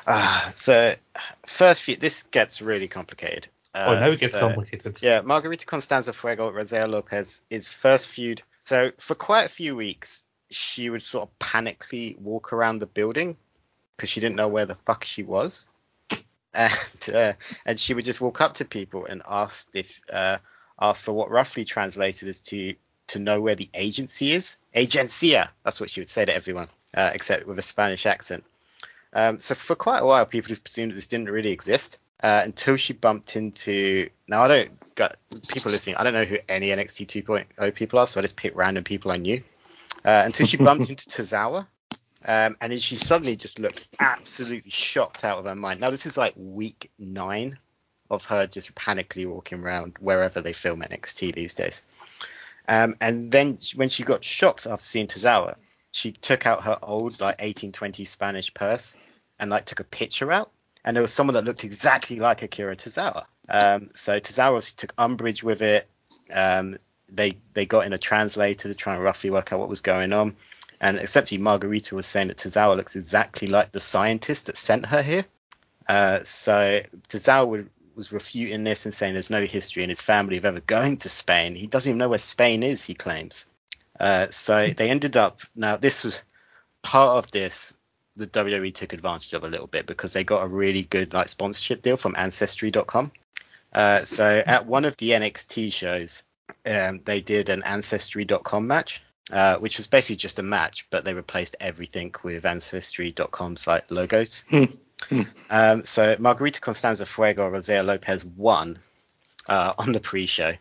[0.08, 0.96] Ah, so
[1.46, 3.48] first few, this gets really complicated.
[3.74, 5.00] Uh, oh, now it gets so- complicated.
[5.02, 8.42] Yeah, Margarita Constanza Fuego, Rosea Lopez is first feud.
[8.64, 13.38] So for quite a few weeks, she would sort of panically walk around the building
[13.96, 15.66] because she didn't know where the fuck she was,
[16.54, 17.34] and uh,
[17.66, 20.38] and she would just walk up to people and ask if uh,
[20.80, 22.76] ask for what roughly translated as to
[23.08, 24.58] to know where the agency is.
[24.76, 28.44] Agencia, that's what she would say to everyone, uh, except with a Spanish accent.
[29.14, 32.42] Um, so for quite a while, people just presumed that this didn't really exist uh,
[32.44, 34.10] until she bumped into.
[34.28, 35.16] Now I don't got
[35.48, 35.96] people listening.
[35.98, 39.12] I don't know who any NXT 2.0 people are, so I just picked random people
[39.12, 39.42] I knew.
[40.06, 41.68] Uh, until she bumped into Tozawa,
[42.26, 45.80] um, and then she suddenly just looked absolutely shocked out of her mind.
[45.80, 47.58] Now this is like week nine
[48.10, 51.86] of her just panically walking around wherever they film NXT these days.
[52.68, 55.56] Um, and then when she got shocked after seeing Tozawa,
[55.92, 58.96] she took out her old like 1820 Spanish purse
[59.40, 60.52] and like took a picture out.
[60.84, 63.26] And there was someone that looked exactly like Akira Tozawa.
[63.48, 65.90] Um, so Tozawa obviously took umbrage with it.
[66.32, 66.78] Um,
[67.12, 70.14] they they got in a translator to try and roughly work out what was going
[70.14, 70.36] on.
[70.82, 75.02] And essentially Margarita was saying that Tozawa looks exactly like the scientist that sent her
[75.02, 75.26] here.
[75.88, 80.38] Uh, so Tozawa would, was refuting this and saying there's no history in his family
[80.38, 81.56] of ever going to Spain.
[81.56, 83.48] He doesn't even know where Spain is, he claims.
[84.00, 86.24] Uh, so they ended up now this was
[86.82, 87.74] part of this
[88.16, 91.30] the WWE took advantage of a little bit because they got a really good like
[91.30, 93.12] sponsorship deal from ancestry.com.
[93.72, 96.24] Uh, so at one of the NXT shows,
[96.66, 101.14] um, they did an ancestry.com match, uh, which was basically just a match, but they
[101.14, 104.44] replaced everything with ancestry.com's like logos.
[105.50, 108.78] um, so Margarita Constanza Fuego Rosea Lopez won
[109.48, 110.54] uh, on the pre-show.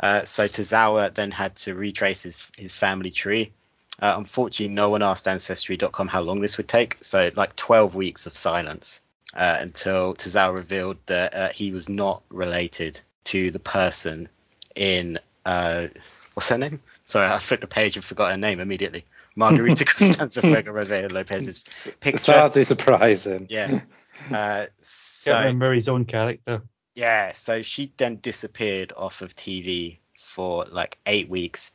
[0.00, 3.52] Uh, so Tozawa then had to retrace his, his family tree.
[4.00, 8.26] Uh, unfortunately, no one asked Ancestry.com how long this would take, so like 12 weeks
[8.26, 9.00] of silence
[9.34, 14.28] uh, until Tozawa revealed that uh, he was not related to the person
[14.74, 15.88] in uh,
[16.34, 16.80] what's her name?
[17.02, 19.04] Sorry, I flipped the page and forgot her name immediately.
[19.34, 21.60] Margarita Costanza Fuego Lopez's
[22.00, 22.16] picture.
[22.16, 23.46] It's hardly surprising.
[23.48, 23.80] Yeah.
[24.34, 26.62] Uh, so, Can't remember his own character.
[26.96, 31.70] yeah, so she then disappeared off of TV for like eight weeks,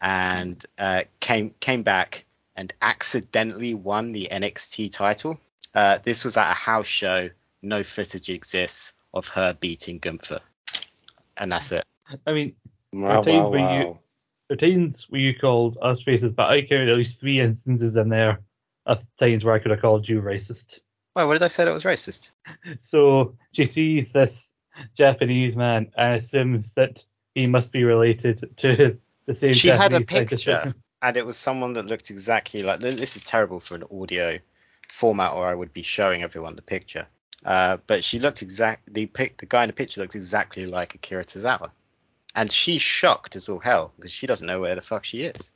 [0.00, 2.24] and uh, came came back
[2.56, 5.38] and accidentally won the NXT title.
[5.76, 7.30] Uh, this was at a house show.
[7.62, 10.40] No footage exists of her beating Gunther,
[11.36, 11.84] and that's it.
[12.26, 12.54] I mean,
[12.92, 13.98] Wow, times wow, where you- wow.
[14.48, 17.96] there are times where you called us racist, but I counted at least three instances
[17.96, 18.40] in there
[18.86, 20.80] of times where I could have called you racist.
[21.14, 21.24] Why?
[21.24, 22.30] what did I say that was racist?
[22.80, 24.52] So she sees this
[24.94, 30.00] Japanese man and assumes that he must be related to the same She had a
[30.00, 32.80] picture, and it was someone that looked exactly like.
[32.80, 34.38] This is terrible for an audio
[34.88, 37.06] format, or I would be showing everyone the picture.
[37.44, 38.92] Uh, but she looked exact.
[38.92, 41.70] The pic, the guy in the picture looked exactly like Akira Tozawa,
[42.36, 45.50] and she's shocked as all hell because she doesn't know where the fuck she is.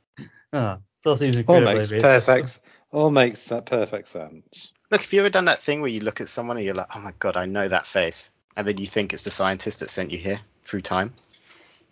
[0.51, 2.01] Ah, still seems All makes racist.
[2.01, 2.59] perfect.
[2.91, 4.73] All makes that perfect sense.
[4.89, 6.93] Look, have you ever done that thing where you look at someone and you're like,
[6.93, 9.89] oh my god, I know that face, and then you think it's the scientist that
[9.89, 11.13] sent you here through time?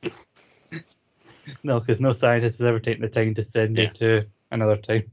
[1.63, 3.86] No, because no scientist has ever taken the time to send Yeah.
[3.86, 5.12] you to another time.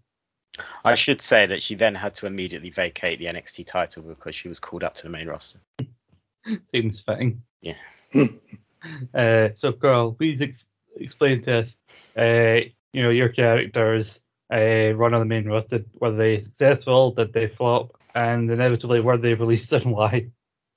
[0.85, 4.49] I should say that she then had to immediately vacate the NXT title because she
[4.49, 5.59] was called up to the main roster.
[6.75, 7.43] Seems fitting.
[7.63, 7.75] Yeah.
[9.15, 11.79] uh, so, Carl, please ex- explain to us,
[12.17, 12.61] uh,
[12.93, 14.21] you know, your characters
[14.53, 15.85] uh, run on the main roster.
[16.01, 17.13] Were they successful?
[17.13, 18.01] Did they flop?
[18.15, 20.31] And inevitably, were they released and why?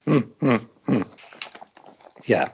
[0.06, 1.02] Hmm, hmm, hmm.
[2.26, 2.50] yeah.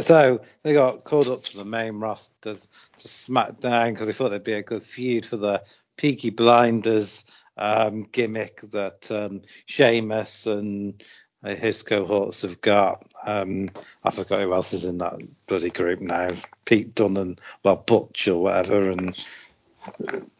[0.00, 4.44] So they got called up to the main rosters to SmackDown because they thought it'd
[4.44, 5.62] be a good feud for the
[5.96, 7.24] Peaky Blinders
[7.58, 11.02] um, gimmick that um, Sheamus and
[11.44, 13.04] his cohorts have got.
[13.24, 13.68] Um,
[14.04, 16.32] I forgot who else is in that bloody group now.
[16.64, 19.28] Pete Dunne and well Butch or whatever, and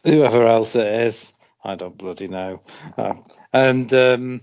[0.03, 1.33] whoever else it is.
[1.63, 2.61] I don't bloody know.
[2.97, 3.15] Uh,
[3.53, 4.41] and um,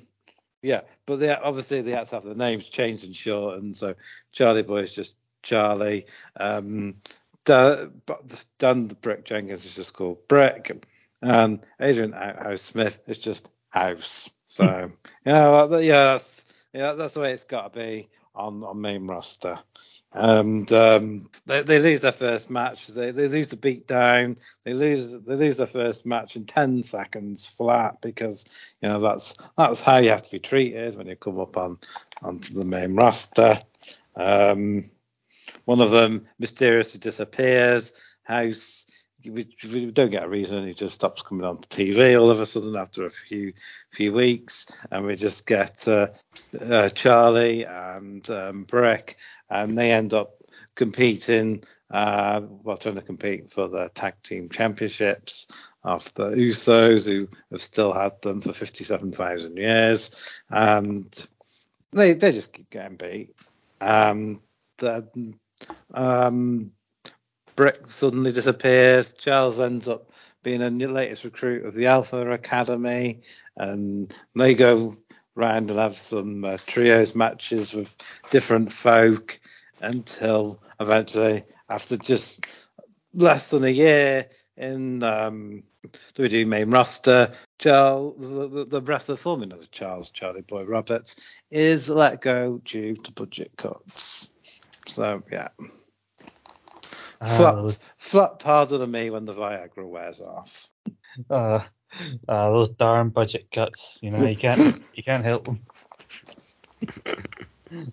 [0.62, 3.77] yeah, but they obviously they had to have the names changed and shortened.
[3.77, 3.95] So
[4.33, 6.07] Charlie Boy is just Charlie.
[6.38, 6.97] Um,
[7.45, 8.03] Dan,
[8.59, 10.85] Dan the Brick Jenkins is just called Brick,
[11.23, 14.29] and Adrian Outhouse Smith is just House.
[14.49, 14.64] So
[15.25, 16.45] yeah, yeah, that's
[16.76, 19.58] yeah, that's the way it's got to be on on main roster.
[20.12, 22.86] And um, they, they lose their first match.
[22.86, 24.36] They, they lose the beat down.
[24.64, 28.44] They lose they lose their first match in ten seconds flat because
[28.81, 31.79] you know that's that's how you have to be treated when you come up on
[32.22, 33.54] onto the main roster.
[34.14, 34.90] Um,
[35.64, 37.92] one of them mysteriously disappears.
[38.22, 38.85] House,
[39.31, 40.66] we, we don't get a reason.
[40.66, 43.52] He just stops coming on to TV all of a sudden after a few
[43.90, 46.08] few weeks, and we just get uh,
[46.60, 49.16] uh, Charlie and um, Breck,
[49.50, 50.42] and they end up
[50.74, 51.64] competing.
[51.88, 55.46] Uh, well, trying to compete for the tag team championships
[55.85, 60.10] of the Usos, who have still had them for 57,000 years,
[60.50, 61.29] and
[61.92, 63.35] they they just keep getting beat.
[63.81, 64.42] Um,
[64.79, 65.06] the,
[65.94, 66.72] um,
[67.57, 69.15] Brick suddenly disappears.
[69.15, 70.11] Charles ends up
[70.42, 73.23] being a latest recruit of the Alpha Academy,
[73.57, 74.94] and they go
[75.35, 77.96] round and have some uh, trios matches with
[78.31, 79.40] different folk
[79.81, 82.46] until eventually, after just
[83.15, 85.63] less than a year in um,
[86.15, 91.17] WWE main roster, Charles, the, the, the of Charles Charlie Boy Roberts
[91.50, 94.29] is let go due to budget cuts.
[94.87, 95.48] So yeah,
[97.25, 100.69] Flopped, those, flopped harder than me when the Viagra wears off.
[101.31, 101.60] uh,
[102.29, 103.98] uh, those darn budget cuts.
[104.02, 105.58] You know, you can't you can't help them.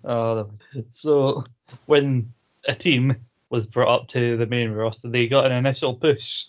[0.04, 0.44] Uh,
[0.88, 1.42] so
[1.86, 2.32] when
[2.68, 3.16] a team
[3.50, 6.46] was brought up to the main roster, they got an initial push.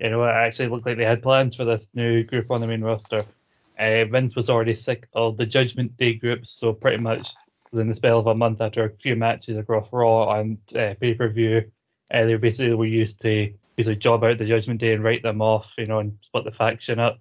[0.00, 2.66] You know, it actually looked like they had plans for this new group on the
[2.66, 3.24] main roster.
[3.78, 7.34] Uh, Vince was already sick of the Judgment Day groups, so pretty much
[7.70, 11.14] within the spell of a month after a few matches across Raw and uh, pay
[11.14, 11.70] per view,
[12.12, 15.42] uh, they basically were used to basically job out the Judgment Day and write them
[15.42, 17.18] off, you know, and split the faction up.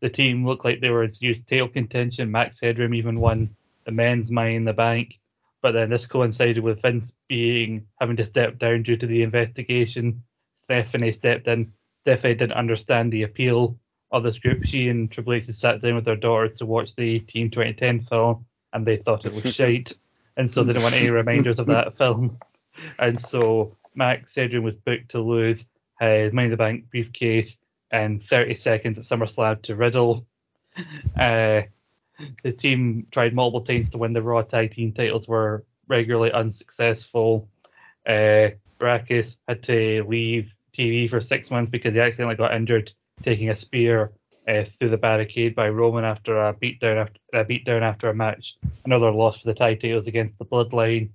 [0.00, 2.30] The team looked like they were used to tail contention.
[2.30, 3.54] Max Headroom even won
[3.84, 5.18] the men's Money in the Bank,
[5.62, 10.22] but then this coincided with Vince being having to step down due to the investigation.
[10.54, 11.72] Stephanie stepped in.
[12.02, 13.78] Stephanie didn't understand the appeal
[14.10, 14.64] of this group.
[14.64, 18.44] She and Triple H sat down with their daughters to watch the Team 2010 film,
[18.72, 19.92] and they thought it was shite,
[20.36, 22.38] and so they didn't want any reminders of that film.
[22.98, 25.68] and so Max Headroom was booked to lose
[26.00, 27.56] his Money in the Bank briefcase
[27.92, 30.26] in 30 seconds at SummerSlam to Riddle.
[31.16, 31.62] Uh,
[32.42, 37.48] the team tried multiple times to win the Raw Tag Team titles, were regularly unsuccessful.
[38.06, 42.92] Uh, Baracus had to leave TV for six months because he accidentally got injured
[43.22, 44.12] taking a spear
[44.48, 48.56] uh, through the barricade by Roman after a beatdown after a beatdown after a match.
[48.84, 51.10] Another loss for the tag titles against the Bloodline.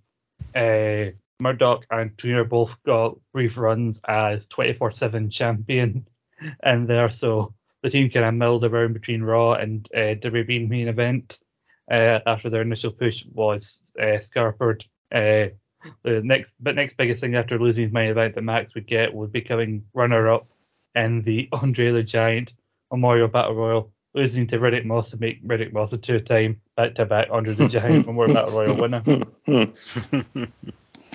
[0.56, 6.08] Uh, Murdoch and Tweener both got brief runs as 24/7 champion,
[6.64, 10.90] and there so the team kind of milled around between Raw and uh, WWE main
[10.90, 11.40] event
[11.90, 14.86] uh, after their initial push was uh.
[15.12, 15.48] Uh,
[16.04, 19.14] the next but next biggest thing after losing his main event that Max would get
[19.14, 20.48] was becoming runner up
[20.96, 22.54] in the Andre the Giant
[22.92, 26.96] Memorial Battle Royal, losing to Riddick Moss to make Riddick Moss a two time back
[26.96, 29.04] to back Andre the Giant Memorial Battle Royal winner.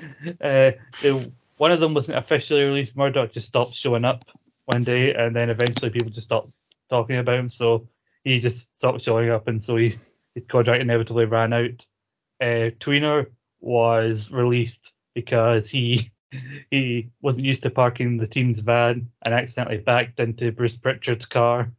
[0.40, 0.72] Uh,
[1.56, 2.96] one of them wasn't officially released.
[2.96, 4.24] Murdoch just stopped showing up
[4.66, 6.52] one day, and then eventually people just stopped
[6.90, 7.48] talking about him.
[7.48, 7.88] So
[8.24, 9.94] he just stopped showing up, and so he,
[10.34, 11.86] his contract inevitably ran out.
[12.40, 13.26] Uh, Tweener
[13.60, 16.10] was released because he
[16.70, 21.70] he wasn't used to parking the team's van and accidentally backed into Bruce Pritchard's car,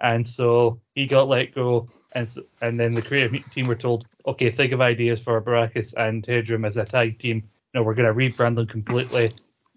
[0.00, 1.88] and so he got let go.
[2.16, 5.94] And so, and then the creative team were told, okay, think of ideas for Baracus
[5.94, 7.42] and Headroom as a tag team
[7.74, 9.30] know, we're going to rebrand them completely.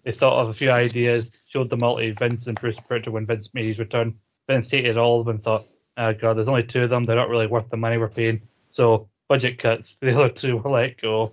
[0.04, 3.26] They thought of a few ideas, showed them all to Vince and Bruce Pritchard when
[3.26, 4.14] Vince made his return.
[4.46, 7.04] Vince hated all of them and thought, oh God, there's only two of them.
[7.04, 8.42] They're not really worth the money we're paying.
[8.70, 9.96] So budget cuts.
[10.00, 11.30] The other two were let go.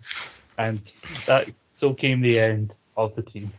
[0.57, 0.78] And
[1.28, 3.51] that so came the end of the team.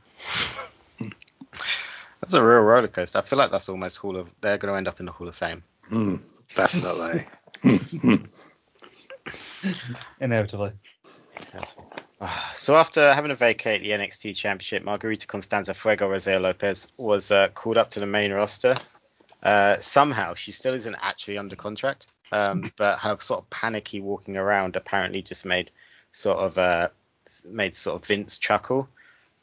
[2.20, 3.18] That's a real roller coaster.
[3.18, 4.32] I feel like that's almost Hall of.
[4.40, 5.62] They're going to end up in the Hall of Fame.
[5.90, 6.20] Mm,
[6.54, 7.24] definitely.
[10.20, 10.72] Inevitably.
[12.54, 17.48] So after having to vacate the NXT Championship, Margarita Constanza Fuego Rosario Lopez was uh,
[17.48, 18.74] called up to the main roster.
[19.42, 24.36] Uh, somehow she still isn't actually under contract, um, but her sort of panicky walking
[24.36, 25.70] around apparently just made
[26.10, 26.88] sort of uh,
[27.48, 28.88] made sort of Vince chuckle.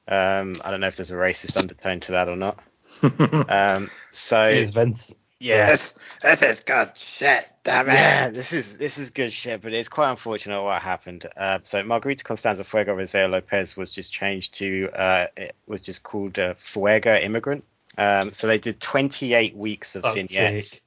[0.08, 2.62] Um, I don't know if there's a racist undertone to that or not.
[3.50, 5.16] Um, so Vince.
[5.40, 7.94] Yes, This, this is good shit, damn it.
[7.94, 11.26] Yeah, this is this is good shit, but it's quite unfortunate what happened.
[11.36, 16.04] Uh, so Margarita Constanza Fuego Rosario Lopez was just changed to uh, it was just
[16.04, 17.64] called uh, Fuego Immigrant.
[17.98, 20.86] Um, so they did 28 weeks of Fuck's vignettes.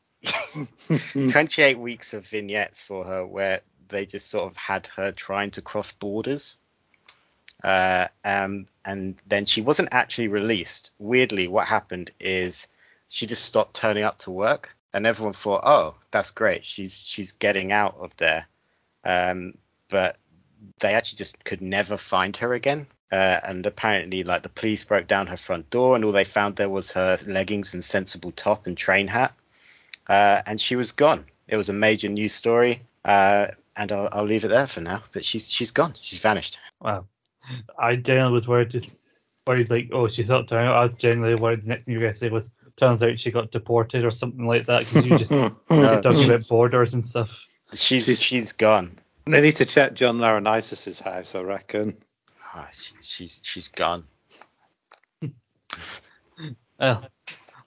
[1.31, 5.63] 28 weeks of vignettes for her where they just sort of had her trying to
[5.63, 6.59] cross borders.
[7.63, 10.91] Uh, um, and then she wasn't actually released.
[10.99, 12.69] Weirdly, what happened is
[13.09, 16.65] she just stopped turning up to work, and everyone thought, "Oh, that's great.
[16.65, 18.47] She's she's getting out of there."
[19.05, 19.55] Um,
[19.89, 20.19] but
[20.81, 22.87] they actually just could never find her again.
[23.13, 26.57] Uh, and apparently, like the police broke down her front door, and all they found
[26.57, 29.33] there was her leggings and sensible top and train hat,
[30.09, 31.25] uh, and she was gone.
[31.47, 35.03] It was a major news story, uh, and I'll, I'll leave it there for now.
[35.13, 35.95] But she's she's gone.
[36.01, 36.59] She's vanished.
[36.81, 37.07] Wow.
[37.79, 38.91] I generally was worried just
[39.47, 42.07] worried like, oh, she thought turn I was generally worried the next thing you were
[42.07, 45.31] gonna say was turns out she got deported or something like that because you just
[45.31, 45.57] No.
[45.71, 47.45] you're talking about borders and stuff.
[47.73, 48.99] She's She's- she's gone.
[49.27, 51.97] They need to check John Laurinaitis' house, I reckon.
[52.55, 54.05] Ah, she, she's she's gone.
[56.79, 57.07] Well,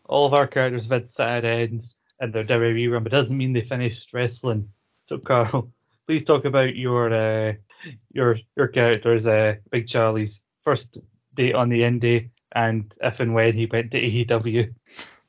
[0.07, 3.53] all of our characters have had sad ends and their WWE run, but doesn't mean
[3.53, 4.70] they finished wrestling.
[5.03, 5.72] So Carl,
[6.07, 7.53] please talk about your uh,
[8.14, 10.97] your your characters, uh, Big Charlie's first
[11.34, 14.74] date on the indie and if and when he went to AEW.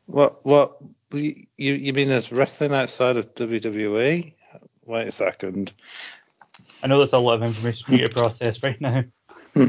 [0.06, 0.76] What what
[1.12, 4.32] you you mean there's wrestling outside of WWE?
[4.86, 5.72] Wait a second.
[6.82, 9.04] I know that's a lot of information for you to process right now.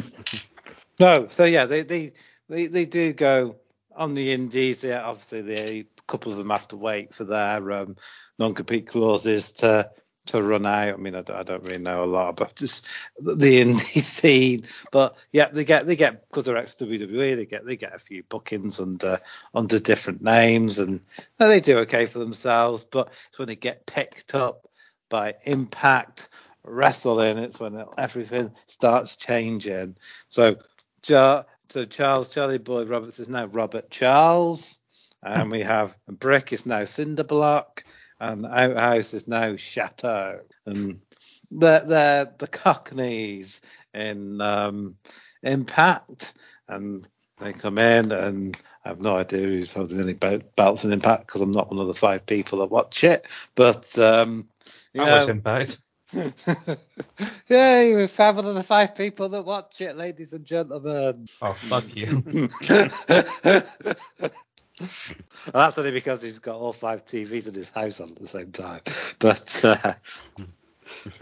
[1.02, 2.12] No, so yeah, they they
[2.48, 3.56] they, they do go
[3.96, 4.84] on the indies.
[4.84, 7.96] Yeah, obviously they a couple of them have to wait for their um,
[8.38, 9.90] non-compete clauses to
[10.28, 10.94] to run out.
[10.94, 12.88] I mean, I don't, I don't really know a lot about just
[13.20, 17.66] the indie scene, but yeah, they get they get because they're ex WWE, they get
[17.66, 19.20] they get a few bookings under
[19.54, 21.02] under different names, and
[21.38, 22.84] they do okay for themselves.
[22.84, 24.68] But it's when they get picked up
[25.10, 26.30] by Impact
[26.64, 29.96] Wrestling, it's when everything starts changing.
[30.30, 30.58] So,
[31.04, 31.46] so
[31.90, 34.78] Charles Charlie Boy Roberts is now Robert Charles,
[35.24, 37.84] and we have Brick is now Cinderblock,
[38.22, 41.02] and Outhouse is now Chateau, and
[41.50, 43.62] they're, they're the Cockneys
[43.96, 44.96] in um,
[45.42, 46.34] Impact,
[46.68, 47.08] and
[47.40, 48.56] they come in, and
[48.86, 51.80] I have no idea who's holding any bel- belts in Impact because I'm not one
[51.80, 54.48] of the five people that watch it, but um,
[54.94, 55.82] you I know, watch Impact.
[57.50, 61.26] yeah, you're five of the five people that watch it, ladies and gentlemen.
[61.42, 62.24] Oh, fuck you.
[64.82, 68.28] well, that's only because he's got all five TVs in his house on at the
[68.28, 68.82] same time.
[69.20, 69.94] But uh,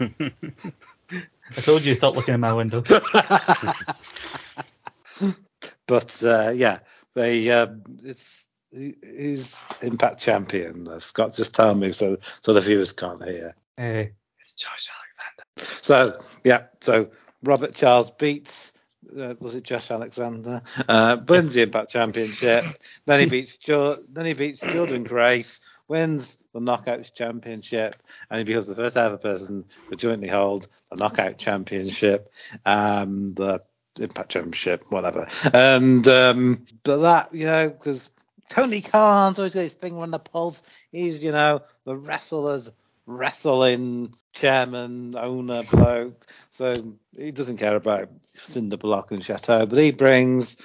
[0.00, 2.80] I told you to stop looking in my window.
[5.86, 6.80] but uh, yeah,
[7.14, 10.88] they um, it's who's Impact champion?
[10.88, 13.54] Uh, Scott, just tell me so so the viewers can't hear.
[13.78, 15.82] Uh, it's Josh Alexander.
[15.82, 17.10] So yeah, so
[17.42, 18.72] Robert Charles beats
[19.18, 20.62] uh, was it Josh Alexander?
[20.88, 22.64] Uh, wins the Impact Championship.
[23.06, 27.96] then he beats jo- then he beats Jordynne Grace, wins the Knockouts Championship,
[28.30, 32.32] and he becomes the first ever person to jointly hold the Knockout Championship,
[32.64, 33.62] um, the
[33.98, 35.28] Impact Championship, whatever.
[35.52, 38.10] And um, but that you know because
[38.48, 40.62] Tony Khan's always got his finger on the pulse.
[40.92, 42.70] He's you know the wrestlers
[43.06, 46.26] wrestling chairman, owner, bloke.
[46.50, 50.56] So he doesn't care about Cinder Block and Chateau, but he brings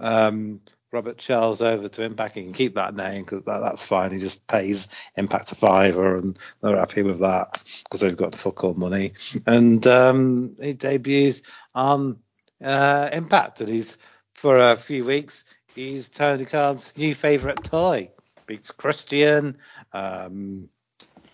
[0.00, 0.60] um,
[0.90, 2.34] Robert Charles over to Impact.
[2.34, 4.12] He can keep that name because that, that's fine.
[4.12, 8.38] He just pays Impact a fiver, and they're happy with that because they've got the
[8.38, 9.12] fuck all money.
[9.46, 11.42] And um, he debuts
[11.74, 12.18] on
[12.64, 13.98] uh, Impact, and he's
[14.34, 15.44] for a few weeks.
[15.74, 18.10] He's Tony Khan's new favourite toy.
[18.46, 19.58] Beats Christian.
[19.92, 20.68] Um,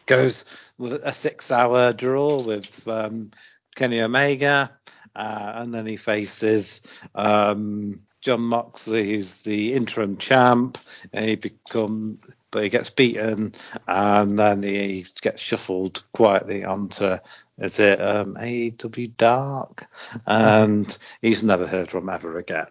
[0.09, 0.45] goes
[0.77, 3.31] with a six-hour draw with um,
[3.77, 4.73] Kenny Omega,
[5.15, 6.83] uh, and then he faces
[7.15, 10.79] um, Jon Moxley, who's the interim champ,
[11.13, 12.19] and he become,
[12.51, 13.55] but he gets beaten,
[13.87, 17.19] and then he gets shuffled quietly onto
[17.59, 19.87] is it um, AEW Dark,
[20.27, 22.69] and he's never heard from ever again.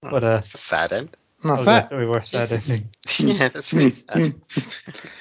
[0.00, 1.16] What a sad end.
[1.42, 1.64] That's oh, it.
[1.64, 2.80] that's very worst sad Jesus.
[3.20, 4.34] yeah, that's really sad.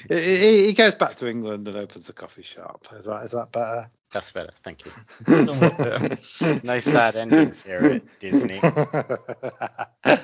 [0.10, 2.88] he, he- he goes back to England and opens a coffee shop.
[2.98, 3.90] Is that is that better?
[4.12, 4.50] That's better.
[4.64, 4.92] Thank you.
[5.26, 6.18] Better.
[6.64, 8.60] No sad endings here at Disney.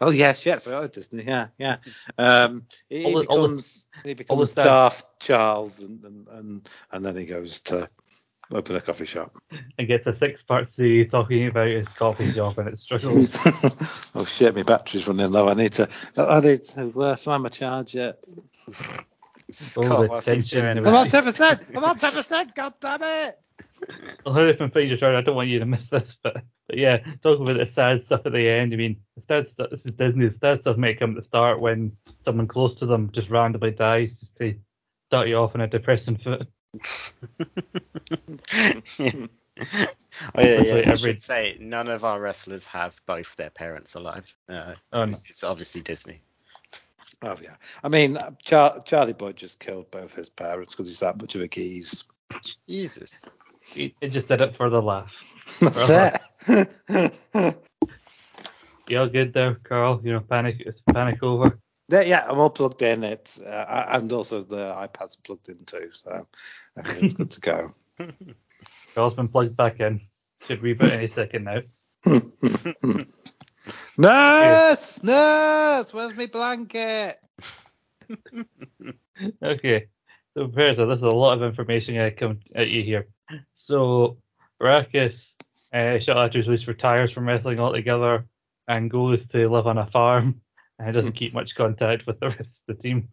[0.00, 1.78] oh yeah, shit, for Disney, yeah, yeah.
[2.16, 4.54] Um, he, All he the- all the- becomes he all the becomes.
[4.54, 7.88] Daft Charles, and, and and and then he goes to
[8.52, 9.36] open a coffee shop.
[9.78, 13.28] and gets a six-part series talking about his coffee shop and its struggles.
[14.14, 15.48] oh shit, my battery's running low.
[15.48, 18.16] I need to I need to uh, find my charger.
[19.50, 20.78] Scott, the what's doing?
[20.78, 21.62] I'm on ten percent.
[21.74, 22.54] I'm on ten percent.
[22.54, 23.38] God damn it!
[24.26, 25.14] I'll hurry up and find your turn.
[25.14, 28.26] I don't want you to miss this, but, but yeah, talk about the sad stuff
[28.26, 28.72] at the end.
[28.72, 29.70] I mean, the sad stuff.
[29.70, 30.26] This is Disney.
[30.26, 31.92] The sad stuff may come at the start when
[32.22, 34.54] someone close to them just randomly dies, just to
[35.00, 36.46] start you off on a depressing foot.
[36.74, 36.80] Oh
[38.90, 39.28] yeah,
[40.36, 40.44] yeah.
[40.44, 44.32] Every- I every- should say none of our wrestlers have both their parents alive.
[44.48, 45.10] Uh, Oh, no.
[45.10, 46.22] it's, it's obviously Disney.
[47.22, 47.56] Oh yeah.
[47.82, 51.42] I mean, Char- Charlie Boy just killed both his parents because he's that much of
[51.42, 52.04] a geese.
[52.68, 53.24] Jesus.
[53.74, 55.14] It, it just did it for the laugh.
[55.60, 57.56] That's it.
[58.88, 60.00] You all good there, Carl?
[60.02, 61.58] You know, panic, panic over.
[61.90, 63.02] Yeah, yeah, I'm all plugged in.
[63.02, 66.26] It uh, and also the iPad's plugged in too, so
[66.76, 67.70] everything's good to go.
[68.94, 70.00] Carl's been plugged back in.
[70.42, 71.60] Should reboot any second now.
[73.98, 77.18] nurse, nurse, where's my blanket?
[79.42, 79.86] Okay,
[80.34, 83.08] so so this is a lot of information I come at you here.
[83.52, 84.18] So
[84.60, 85.34] Baracus,
[85.72, 88.26] uh, shot release retires from wrestling altogether
[88.68, 90.40] and goes to live on a farm
[90.86, 93.08] and doesn't keep much contact with the rest of the team.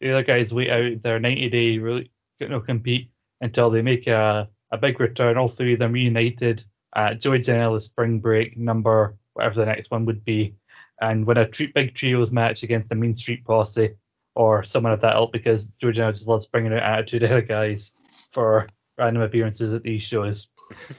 [0.00, 4.48] The other guys wait out their 90 day really know, compete until they make a,
[4.70, 5.36] a big return.
[5.36, 10.06] All three of them reunited at Joey Janela's spring break number, whatever the next one
[10.06, 10.54] would be,
[11.00, 13.94] and win a big trios match against the Mean Street Posse
[14.34, 17.92] or someone of that ilk because Joey Janela just loves bringing out Attitude Era guys
[18.30, 20.48] for random appearances at these shows.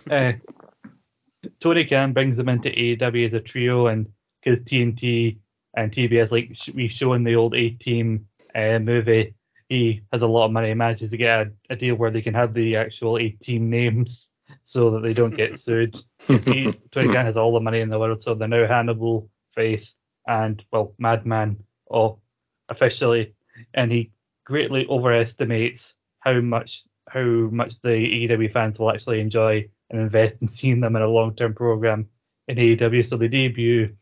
[0.10, 0.34] uh,
[1.60, 4.08] Tony Khan brings them into AEW as a trio, and
[4.44, 5.38] because TNT
[5.74, 9.36] and TBS like we show in the old A Team uh, movie,
[9.70, 12.22] he has a lot of money and manages to get a, a deal where they
[12.22, 14.30] can have the actual A Team names
[14.64, 15.98] so that they don't get sued.
[16.28, 19.94] He, Tony Khan has all the money in the world, so they're now Hannibal, Face,
[20.28, 22.22] and well, Madman, all
[22.70, 23.34] officially,
[23.74, 24.12] and he
[24.46, 30.48] greatly overestimates how much how much the AEW fans will actually enjoy and invest in
[30.48, 32.08] seeing them in a long-term program
[32.48, 33.06] in AEW.
[33.06, 33.96] So they debut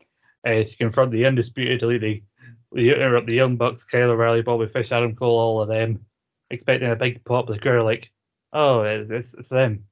[0.46, 2.24] uh, to confront the undisputed elite.
[2.72, 6.04] They interrupt the Young Bucks, Kyle O'Reilly, Bobby Fish, Adam Cole, all of them,
[6.50, 7.46] expecting a big pop.
[7.46, 8.10] The crowd are like,
[8.52, 9.84] oh, it's, it's them.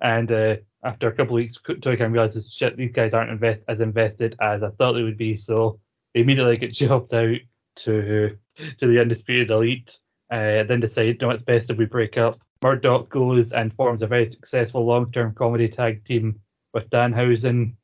[0.00, 3.64] And uh, after a couple of weeks, Tony Khan realizes, shit, these guys aren't invest
[3.68, 5.36] as invested as I thought they would be.
[5.36, 5.80] So
[6.14, 7.38] they immediately get jobbed out
[7.76, 8.36] to
[8.78, 9.98] to the undisputed elite.
[10.30, 12.40] Uh, then decide, no, it's best if we break up.
[12.62, 16.40] Murdoch goes and forms a very successful long-term comedy tag team
[16.74, 17.74] with Danhausen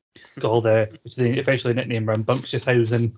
[0.40, 3.14] called, uh, which they eventually nicknamed Rambunctioushausen.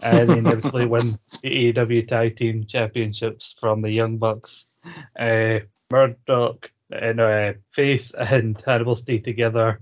[0.00, 4.66] And they inevitably win the AEW Tag Team Championships from the Young Bucks.
[5.18, 9.78] Uh, Murdoch and uh, Face and Hannibal stay together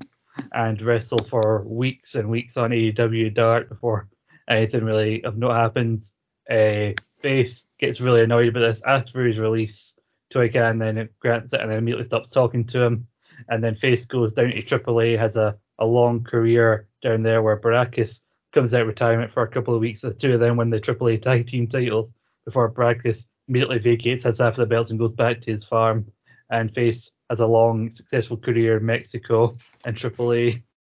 [0.53, 4.09] and wrestle for weeks and weeks on AEW Dark before
[4.49, 6.13] anything really of note happens.
[6.51, 9.95] Uh, Face gets really annoyed about this after his release
[10.31, 13.07] to again, then grants it and then immediately stops talking to him.
[13.49, 17.61] And then Face goes down to AAA, has a, a long career down there where
[17.61, 18.21] Baracus
[18.53, 20.03] comes out retirement for a couple of weeks.
[20.03, 22.13] The two of them win the AAA tag team titles
[22.45, 26.07] before Baracus immediately vacates, has half the belts, and goes back to his farm.
[26.51, 29.55] And Face has a long, successful career in Mexico
[29.85, 30.63] and AAA.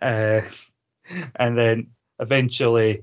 [0.00, 0.40] Uh,
[1.34, 1.88] and then
[2.20, 3.02] eventually,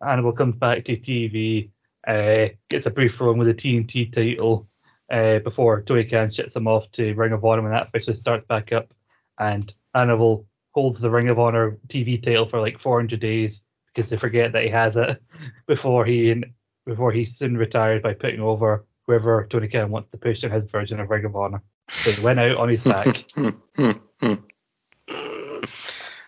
[0.00, 1.70] Hannibal comes back to TV,
[2.06, 4.68] uh, gets a brief run with the TNT title
[5.10, 8.46] uh, before Tony Khan shits him off to Ring of Honor when that officially starts
[8.46, 8.94] back up.
[9.38, 13.62] And Hannibal holds the Ring of Honor TV title for like 400 days
[13.94, 15.22] because they forget that he has it
[15.66, 16.42] before he
[16.84, 20.64] before he soon retires by putting over whoever Tony Khan wants to push in his
[20.64, 21.62] version of Ring of Honor.
[21.88, 23.24] So he went out on his back.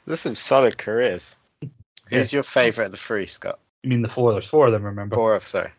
[0.07, 1.36] There's some solid careers.
[2.09, 3.59] Who's your favourite of the three, Scott?
[3.82, 4.32] You mean the four?
[4.32, 5.16] There's four of them, remember?
[5.16, 5.72] Four of sorry.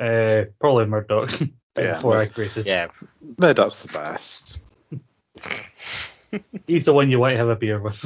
[0.00, 1.32] Uh, probably Murdoch.
[1.78, 2.66] Yeah, Four Mur- greatest.
[2.66, 2.86] Yeah.
[3.38, 4.60] Murdoch's the best.
[6.66, 8.02] He's the one you want to have a beer with.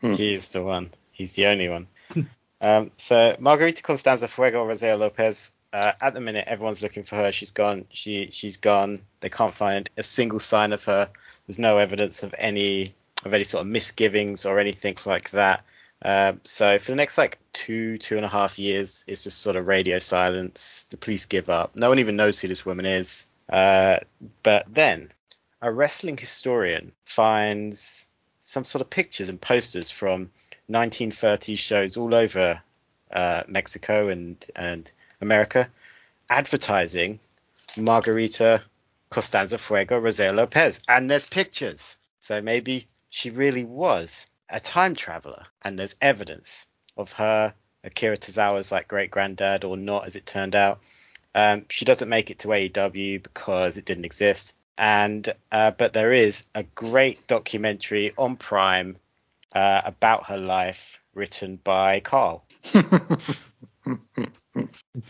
[0.00, 0.90] He's the one.
[1.10, 1.88] He's the only one.
[2.58, 5.52] Um, so Margarita Constanza Fuego Roseo Lopez.
[5.72, 7.30] Uh, at the minute, everyone's looking for her.
[7.30, 7.84] She's gone.
[7.90, 9.02] She she's gone.
[9.20, 11.10] They can't find a single sign of her.
[11.46, 12.94] There's no evidence of any
[13.26, 15.64] of any sort of misgivings or anything like that.
[16.02, 19.56] Um, so for the next like two two and a half years, it's just sort
[19.56, 20.86] of radio silence.
[20.90, 21.76] The police give up.
[21.76, 23.26] No one even knows who this woman is.
[23.48, 23.98] Uh,
[24.42, 25.10] but then
[25.62, 28.08] a wrestling historian finds
[28.40, 30.30] some sort of pictures and posters from
[30.70, 32.62] 1930s shows all over
[33.10, 34.90] uh, Mexico and and
[35.20, 35.68] America,
[36.28, 37.18] advertising
[37.76, 38.62] Margarita
[39.10, 41.96] Costanza Fuego Roseo Lopez, and there's pictures.
[42.20, 47.54] So maybe she really was a time traveler, and there's evidence of her
[47.84, 50.80] Akira Tozawa's like great granddad or not, as it turned out.
[51.34, 56.12] Um, she doesn't make it to AEW because it didn't exist, and uh, but there
[56.12, 58.96] is a great documentary on Prime
[59.54, 62.44] uh, about her life written by Carl.
[62.72, 62.88] Good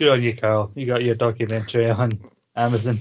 [0.09, 0.71] on you, Carl.
[0.75, 2.13] You got your documentary on
[2.55, 2.97] Amazon.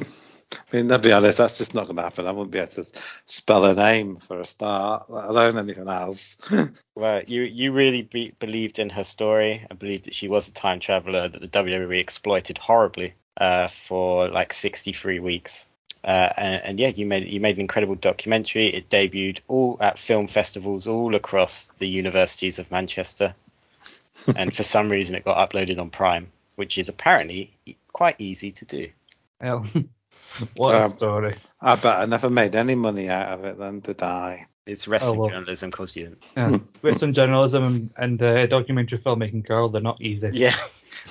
[0.52, 2.28] I mean, to be honest, that's just not going to happen.
[2.28, 2.86] I wouldn't be able to
[3.26, 6.38] spell a name for a start, let alone anything else.
[6.96, 10.54] Well, you you really be, believed in her story and believed that she was a
[10.54, 15.66] time traveler that the WWE exploited horribly uh, for like 63 weeks.
[16.06, 18.68] Uh, and, and yeah, you made you made an incredible documentary.
[18.68, 23.34] It debuted all at film festivals all across the universities of Manchester,
[24.38, 28.52] and for some reason it got uploaded on Prime, which is apparently e- quite easy
[28.52, 28.90] to do.
[29.42, 29.66] Well,
[30.56, 31.34] what a Um, story.
[31.60, 34.46] I bet I never made any money out of it then, did I?
[34.68, 35.30] It's wrestling Oh, well.
[35.32, 36.26] journalism, cause you didn't.
[36.38, 36.58] Yeah.
[36.84, 40.30] Wrestling journalism and, and uh, documentary filmmaking, Carl, they're not easy.
[40.34, 40.54] Yeah,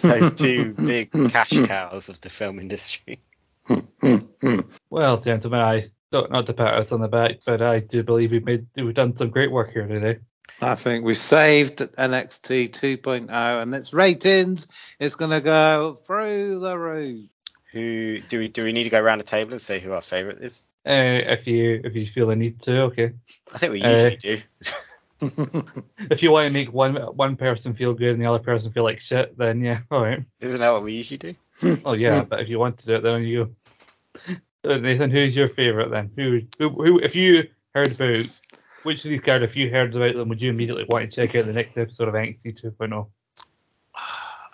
[0.03, 3.19] those two big cash cows of the film industry.
[4.91, 8.31] Well, gentlemen, I don't not to pat us on the back, but I do believe
[8.31, 10.21] we've made we've done some great work here today.
[10.61, 14.67] I think we've saved NXT 2.0 and its ratings
[15.01, 17.33] is going to go through the roof.
[17.73, 20.03] Who do we do we need to go around the table and say who our
[20.03, 20.63] favourite is?
[20.87, 23.13] Uh, if you if you feel the need to, okay.
[23.53, 24.39] I think we Uh, usually do.
[26.11, 28.85] If you want to make one one person feel good and the other person feel
[28.85, 30.23] like shit, then yeah, all right.
[30.41, 31.35] Isn't that what we usually do?
[31.85, 33.51] Oh yeah, but if you want to do it, then you go.
[34.65, 36.11] So, Nathan, who's your favourite then?
[36.17, 38.27] Who, who, who, if you heard about
[38.83, 41.37] which of these characters, if you heard about them, would you immediately want to check
[41.37, 43.07] out the next episode of NXT 2.0?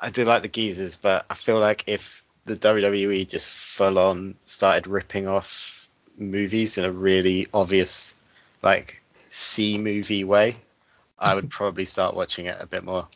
[0.01, 4.35] I do like the geezers, but I feel like if the WWE just full on
[4.47, 5.89] started ripping off
[6.19, 8.17] movies in a really obvious,
[8.63, 10.57] like C movie way,
[11.21, 13.07] I would probably start watching it a bit more.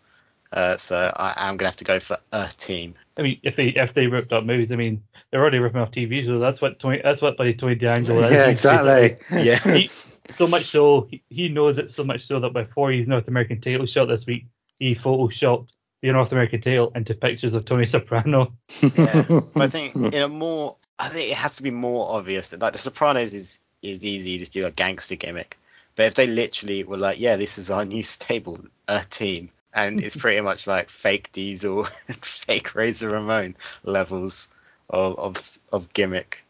[0.54, 2.94] Uh, so I am gonna have to go for a team.
[3.18, 5.90] I mean, if they if they ripped up movies, I mean, they're already ripping off
[5.90, 8.32] TV, so that's what Tony, that's what bloody Tony D'Angelo is.
[8.32, 9.16] yeah, He's exactly.
[9.42, 9.58] Yeah.
[9.74, 9.90] he,
[10.30, 13.60] so much so he, he knows it so much so that before his North American
[13.60, 14.46] title shot this week,
[14.78, 15.70] he photoshopped
[16.02, 18.54] the North American title into pictures of Tony Soprano.
[18.80, 19.24] yeah.
[19.28, 22.60] But I think in a more, I think it has to be more obvious that
[22.60, 25.58] like The Sopranos is is easy to do a gangster gimmick,
[25.96, 30.02] but if they literally were like, yeah, this is our new stable, a team, and
[30.02, 34.48] it's pretty much like fake Diesel and fake Razor Ramon levels
[34.88, 36.44] of of, of gimmick,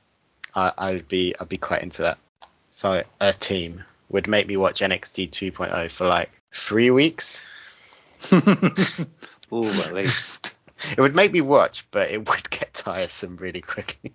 [0.54, 2.18] I, I'd be I'd be quite into that.
[2.70, 7.44] So a team would make me watch NXT 2.0 for like three weeks.
[9.52, 10.54] Ooh, at least.
[10.98, 14.12] It would make me watch, but it would get tiresome really quickly.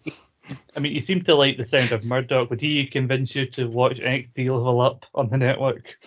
[0.76, 2.52] I mean, you seem to like the sound of Murdoch.
[2.52, 5.98] Would he convince you to watch NXT Level Up on the network?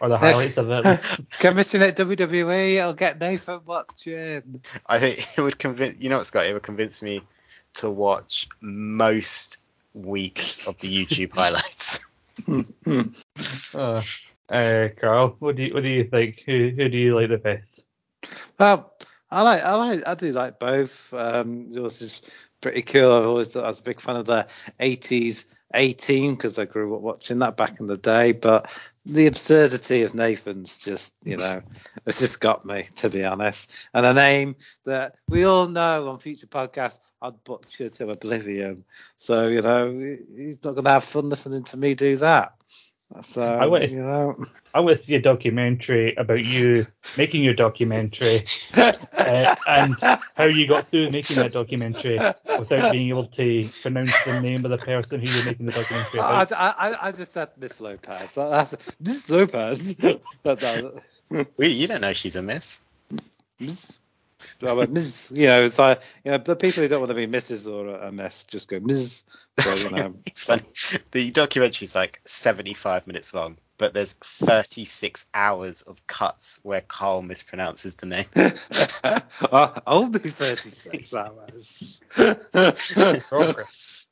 [0.00, 0.84] Or the highlights of it?
[1.38, 4.62] Commission at WWE, I'll get Nathan watching.
[4.86, 7.22] I think it would convince you know what Scott, it would convince me
[7.74, 9.62] to watch most
[9.94, 12.04] weeks of the YouTube highlights.
[13.74, 14.02] uh,
[14.48, 16.42] uh, Carl, what do you what do you think?
[16.46, 17.84] Who who do you like the best?
[18.58, 18.92] Well,
[19.30, 21.12] I like I like I do like both.
[21.12, 22.22] Um, yours is
[22.66, 23.12] pretty cool.
[23.12, 24.48] I've always thought I was a big fan of the
[24.80, 28.32] 80s A team because I grew up watching that back in the day.
[28.32, 28.68] But
[29.04, 31.62] the absurdity of Nathan's just, you know,
[32.06, 33.88] it's just got me to be honest.
[33.94, 38.84] And a name that we all know on future podcasts I'd butcher to oblivion.
[39.16, 39.92] So you know,
[40.36, 42.52] he's not gonna have fun listening to me do that.
[43.22, 44.36] So I wish- you know,
[44.74, 46.86] I want to see a documentary about you
[47.16, 48.42] making your documentary
[48.76, 49.96] uh, and
[50.34, 52.20] how you got through making that documentary
[52.58, 56.20] without being able to pronounce the name of the person who you're making the documentary
[56.20, 56.52] I, about.
[56.52, 58.36] I, I, I just said Miss Lopez.
[59.00, 59.94] Miss Lopez.
[59.96, 61.02] that, that,
[61.56, 62.82] We, you don't know she's a miss.
[63.60, 63.98] Miss.
[64.60, 65.32] But Ms.
[65.34, 67.70] You know, it's like you know, the people who don't want to be Mrs.
[67.70, 69.24] or a, a mess just go Ms.
[69.58, 70.62] So you know, Funny.
[71.10, 77.96] The documentary's like 75 minutes long, but there's 36 hours of cuts where Carl mispronounces
[77.96, 78.26] the name.
[79.52, 82.00] oh, only 36 hours.
[83.28, 84.06] Progress.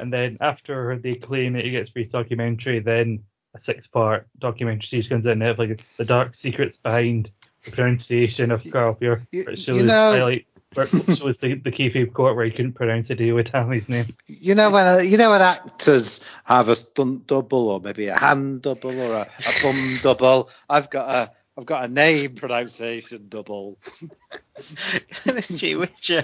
[0.00, 3.24] and then after they claim that he gets free documentary, then
[3.54, 5.80] a six-part documentary series comes out on Netflix.
[5.96, 9.26] The dark secrets behind the pronunciation of Carl Pierre.
[9.32, 12.44] You- where it you shows know- highlight where it shows the, the kayfabe court where
[12.44, 14.04] he couldn't pronounce Hideo Itami's name.
[14.26, 18.18] you know when uh, you know when actors have a stunt double or maybe a
[18.18, 20.50] hand double or a, a bum double.
[20.68, 23.78] I've got a I've got a name pronunciation double.
[25.48, 26.22] Gee, which, uh,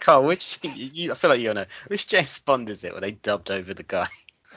[0.00, 3.12] Carl, which, you, I feel like you know, which James Bond is it where they
[3.12, 4.06] dubbed over the guy?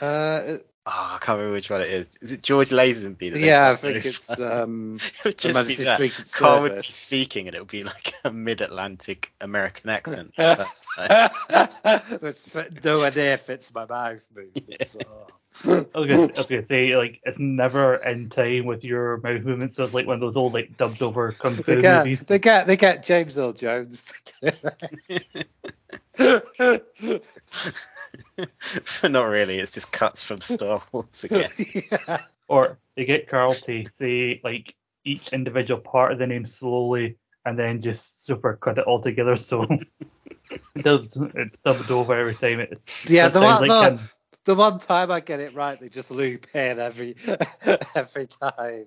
[0.01, 0.57] Uh,
[0.89, 2.15] Oh, I can't remember which one it is.
[2.21, 3.33] Is it George Lazenby?
[3.33, 6.31] That yeah, I think it's um, it would just be Majesty's that.
[6.31, 10.33] Carl would be speaking and it would be like a mid-Atlantic American accent.
[10.97, 14.83] It's fit- nowhere near fits my mouth movement.
[14.87, 14.99] So.
[15.65, 19.41] I was, gonna, I was gonna say like it's never in time with your mouth
[19.43, 19.75] movements.
[19.75, 22.25] So it's like one of those old like dubbed over kung fu They get, movies.
[22.27, 24.13] they get they get James Earl Jones.
[28.11, 29.59] To do but not really.
[29.59, 31.49] It's just cuts from Star Wars again.
[31.91, 32.21] yeah.
[32.47, 37.57] Or they get Carl to say like each individual part of the name slowly and
[37.57, 39.63] then just super cut it all together so
[40.51, 42.59] it does, it's dubbed over every time.
[42.59, 44.11] It, Yeah, the one, like the,
[44.45, 47.15] the one time I get it right, they just loop in every
[47.95, 48.85] every time.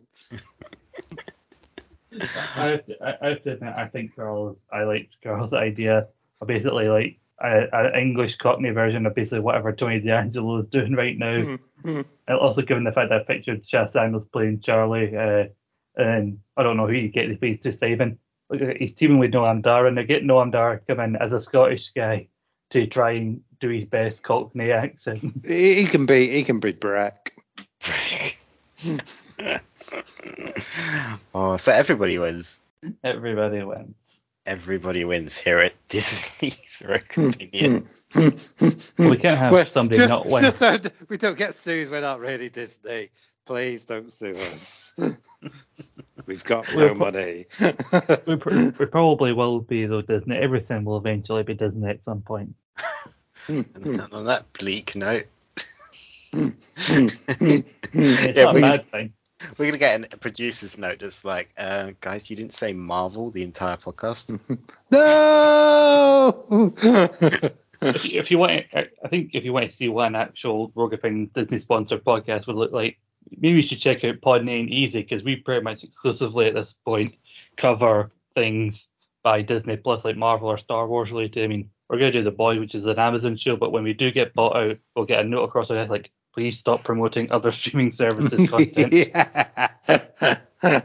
[2.57, 6.09] I, have to, I I have to admit, I think Carl's, I liked Carl's idea
[6.41, 11.16] of basically like an English Cockney version of basically whatever Tony D'Angelo is doing right
[11.16, 11.36] now.
[11.36, 12.01] Mm-hmm.
[12.28, 15.47] Also given the fact that I pictured Chas Daniels playing Charlie, uh,
[15.97, 18.18] and I don't know who you get the face to Simon.
[18.51, 21.41] Look, he's teaming with Noam Dar, and they get Noam Dar come in as a
[21.41, 22.28] Scottish guy
[22.70, 25.20] to try and do his best Cockney accent.
[25.45, 27.34] He, he can be he can be Breck.
[31.34, 32.61] oh, so everybody wins.
[33.03, 34.20] Everybody wins.
[34.47, 35.74] Everybody wins here at
[36.81, 38.03] Disney's Rogue Opinions.
[38.99, 40.43] We can't have Well, somebody just, not win.
[40.43, 40.78] Just so
[41.09, 41.91] we don't get sued.
[41.91, 43.11] We're not really Disney.
[43.47, 44.95] Please don't sue us.
[46.26, 47.47] We've got no money.
[48.26, 50.37] We, pr- we probably will be though Disney.
[50.37, 52.55] Everything will eventually be Disney at some point.
[53.49, 54.01] and hmm.
[54.12, 55.24] on that bleak note,
[56.33, 56.51] hmm.
[56.76, 57.09] Hmm.
[57.93, 59.12] It's yeah, not a we, bad thing.
[59.57, 63.43] We're gonna get a producer's note that's like, uh, guys, you didn't say Marvel the
[63.43, 64.38] entire podcast.
[64.91, 66.74] no.
[67.80, 70.72] if, if you want, I I think if you want to see what an actual
[70.74, 72.99] Rogue Opinion Disney sponsored podcast would look like,
[73.30, 76.74] maybe you should check out Pod Ain't Easy because we pretty much exclusively at this
[76.84, 77.14] point
[77.57, 78.88] cover things
[79.22, 81.45] by Disney Plus, like Marvel or Star Wars related.
[81.45, 83.93] I mean, we're gonna do The Boy, which is an Amazon show, but when we
[83.93, 87.33] do get bought out, we'll get a note across our desk like, please stop promoting
[87.33, 88.95] other streaming services content.
[90.62, 90.83] I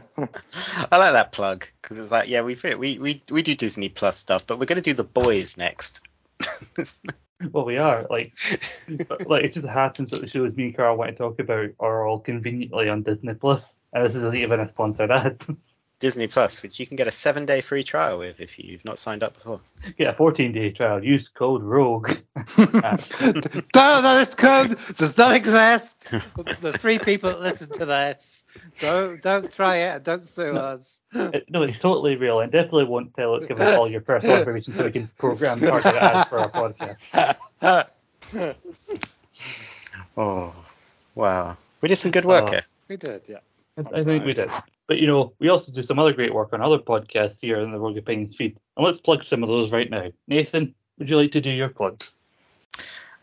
[0.90, 4.16] like that plug because it was like, yeah, we we we we do Disney Plus
[4.16, 6.06] stuff, but we're gonna do The Boys next.
[7.52, 8.32] Well, we are like,
[9.08, 11.70] but, like it just happens that the shows me and Carl want to talk about
[11.78, 15.44] are all conveniently on Disney Plus, and this isn't even a sponsored ad.
[15.98, 18.98] Disney Plus, which you can get a seven day free trial with if you've not
[18.98, 19.60] signed up before.
[19.96, 21.02] Get a 14 day trial.
[21.02, 22.18] Use code ROGUE.
[23.74, 25.98] no, no, this code does not exist.
[26.10, 28.44] The three people that listen to this,
[28.78, 30.04] don't don't try it.
[30.04, 30.60] Don't sue No.
[30.60, 31.00] us.
[31.14, 34.36] It- no, it's totally real, and definitely won't tell it, give us all your personal
[34.40, 37.36] information so we can program targeted ads for our podcast.
[40.16, 40.54] Oh,
[41.14, 41.56] wow.
[41.80, 42.50] We did some good work Oh.
[42.52, 42.62] here.
[42.88, 43.38] we did, yeah.
[43.76, 44.50] I I think we did.
[44.86, 47.72] But you know, we also do some other great work on other podcasts here in
[47.72, 48.56] the Rogue Opinions feed.
[48.76, 50.10] And let's plug some of those right now.
[50.28, 52.00] Nathan, would you like to do your plug?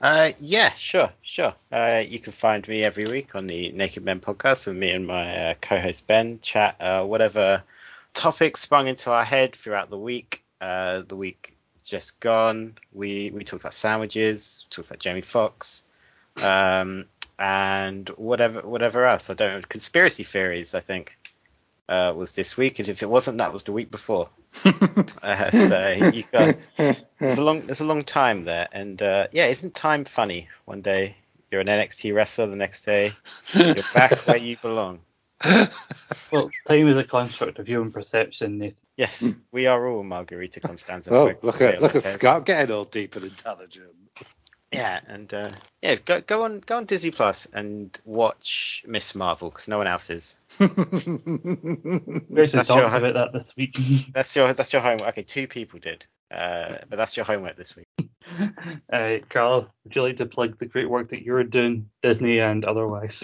[0.01, 1.53] Uh, yeah, sure, sure.
[1.71, 5.07] Uh, you can find me every week on the Naked Men podcast with me and
[5.07, 6.39] my uh, co-host Ben.
[6.41, 7.63] Chat uh, whatever
[8.13, 10.43] topics sprung into our head throughout the week.
[10.59, 15.83] Uh, the week just gone, we we talked about sandwiches, talked about Jamie Foxx,
[16.41, 17.05] um,
[17.43, 19.29] and whatever whatever else.
[19.29, 19.61] I don't know.
[19.67, 21.17] Conspiracy theories, I think,
[21.89, 24.29] uh, was this week, and if it wasn't, that was the week before.
[25.23, 29.45] Uh, so you got there's a long there's a long time there, and uh, yeah,
[29.45, 30.49] isn't time funny?
[30.65, 31.15] One day
[31.49, 33.13] you're an NXT wrestler, the next day
[33.53, 34.99] you're back where you belong.
[36.31, 38.85] Well, time is a construct of human perception, Nathan.
[38.97, 41.13] Yes, we are all Margarita Constanza.
[41.13, 43.87] Oh, look at look at Scott getting all deep and intelligent.
[44.73, 45.51] Yeah, and uh,
[45.81, 49.85] yeah, go go on go on Disney Plus and watch Miss Marvel because no one
[49.87, 50.35] else is.
[50.59, 50.67] We
[52.31, 53.77] That's your- talked about that this week.
[54.13, 55.09] That's your that's your homework.
[55.09, 57.87] Okay, two people did, uh, but that's your homework this week.
[58.91, 62.65] uh, Carl, would you like to plug the great work that you're doing, Disney and
[62.65, 63.23] otherwise?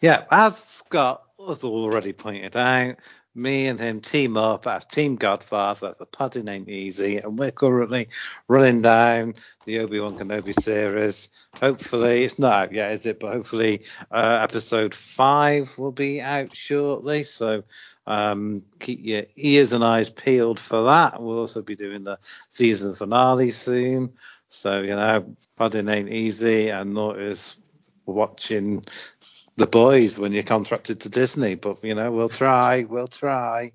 [0.00, 2.96] Yeah, as Scott has already pointed out,
[3.34, 5.94] me and him team up as Team Godfather.
[5.98, 8.08] The padding ain't easy, and we're currently
[8.48, 11.28] running down the Obi Wan Kenobi series.
[11.54, 13.20] Hopefully, it's not out yet, is it?
[13.20, 17.24] But hopefully, uh, episode five will be out shortly.
[17.24, 17.64] So
[18.06, 21.20] um, keep your ears and eyes peeled for that.
[21.20, 22.18] We'll also be doing the
[22.48, 24.12] season finale soon.
[24.48, 27.56] So you know, padding ain't easy, and nor is
[28.06, 28.84] watching
[29.56, 33.72] the boys when you're contracted to Disney, but you know we'll try, we'll try.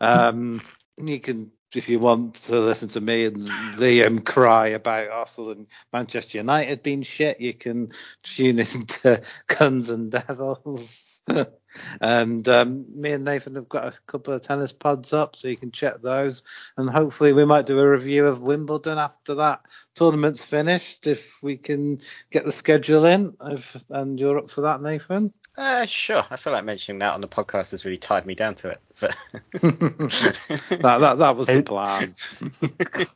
[0.00, 0.60] Um,
[0.98, 5.66] you can, if you want to listen to me and Liam cry about Arsenal and
[5.92, 11.22] Manchester United being shit, you can tune into Guns and Devils.
[12.00, 15.56] and um, me and Nathan have got a couple of tennis pods up, so you
[15.56, 16.42] can check those.
[16.76, 19.62] And hopefully we might do a review of Wimbledon after that
[19.94, 22.00] tournament's finished, if we can
[22.30, 23.34] get the schedule in.
[23.42, 25.32] If, and you're up for that, Nathan?
[25.56, 26.24] Uh, sure.
[26.30, 28.80] I feel like mentioning that on the podcast has really tied me down to it.
[29.00, 29.16] But
[29.60, 32.14] that, that that was the plan.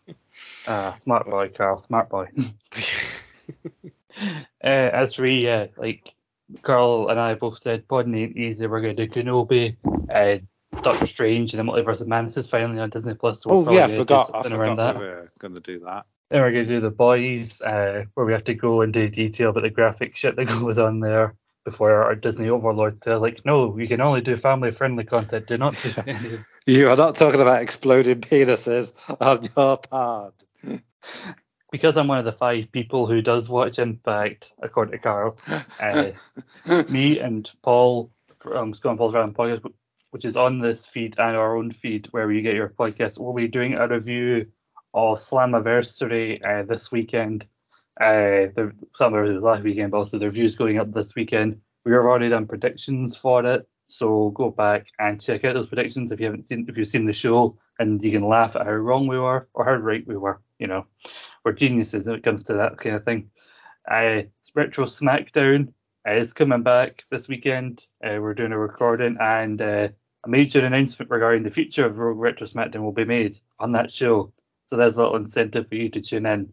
[0.69, 2.29] Ah, smart boy, Carl, smart boy.
[4.19, 6.13] uh, as we uh, like
[6.63, 8.67] Carl and I both said, Pod ain't easy.
[8.67, 9.77] We're gonna do Kenobi,
[10.13, 10.39] uh,
[10.83, 13.43] Doctor Strange, and the Multiverse of Madness is finally on Disney Plus.
[13.43, 14.31] So Oh yeah, I forgot.
[14.35, 14.99] I forgot that.
[14.99, 16.07] we were going to do that.
[16.31, 19.63] Then we're gonna do the boys, uh, where we have to go into detail about
[19.63, 21.35] the graphic shit that goes on there
[21.65, 25.47] before our Disney overlord tells like, no, you can only do family friendly content.
[25.49, 30.33] Do not do You are not talking about exploding penises on your pod.
[31.77, 35.37] because I'm one of the five people who does watch Impact, according to Carl,
[35.79, 36.13] uh,
[36.89, 39.71] me and Paul from Scott and Paul's Random Podcast,
[40.11, 43.35] which is on this feed and our own feed where you get your podcast, we'll
[43.35, 44.47] be doing a review
[44.95, 47.47] of Slammiversary uh, this weekend.
[48.01, 51.61] Uh, the Slammiversary was last weekend, but also the review's going up this weekend.
[51.85, 56.11] We have already done predictions for it, so go back and check out those predictions
[56.11, 58.73] if you haven't seen if you've seen the show, and you can laugh at how
[58.73, 60.41] wrong we were or how right we were.
[60.59, 60.87] You know,
[61.47, 63.31] we're geniuses when it comes to that kind of thing.
[63.89, 64.23] Uh,
[64.57, 65.73] Retro SmackDown
[66.05, 67.87] is coming back this weekend.
[68.05, 69.89] Uh, we're doing a recording, and uh,
[70.25, 73.93] a major announcement regarding the future of Rogue Retro SmackDown will be made on that
[73.93, 74.33] show.
[74.67, 76.53] So there's a little incentive for you to tune in.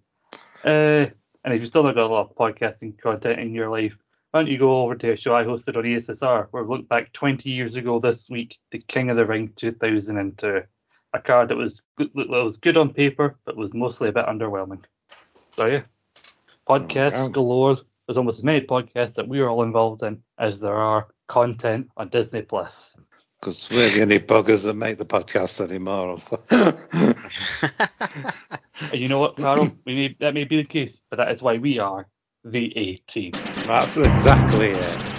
[0.63, 1.09] Uh,
[1.43, 3.97] and if you've still not got a lot of podcasting content in your life,
[4.29, 6.89] why don't you go over to a show I hosted on ESSR, where we looked
[6.89, 10.61] back 20 years ago this week The King of the Ring 2002,
[11.13, 14.25] a card that was good, that was good on paper, but was mostly a bit
[14.25, 14.83] underwhelming.
[15.51, 15.83] So yeah,
[16.69, 17.33] podcasts oh, Okay.
[17.33, 17.77] galore.
[18.07, 21.89] There's almost as many podcasts that we are all involved in as there are content
[21.97, 22.95] on Disney Plus.
[23.39, 26.17] Because we're the only buggers that make the podcast anymore.
[28.91, 29.77] And you know what, Carol?
[29.85, 32.07] we may, that may be the case, but that is why we are
[32.43, 33.33] the A team.
[33.65, 35.12] That's exactly it.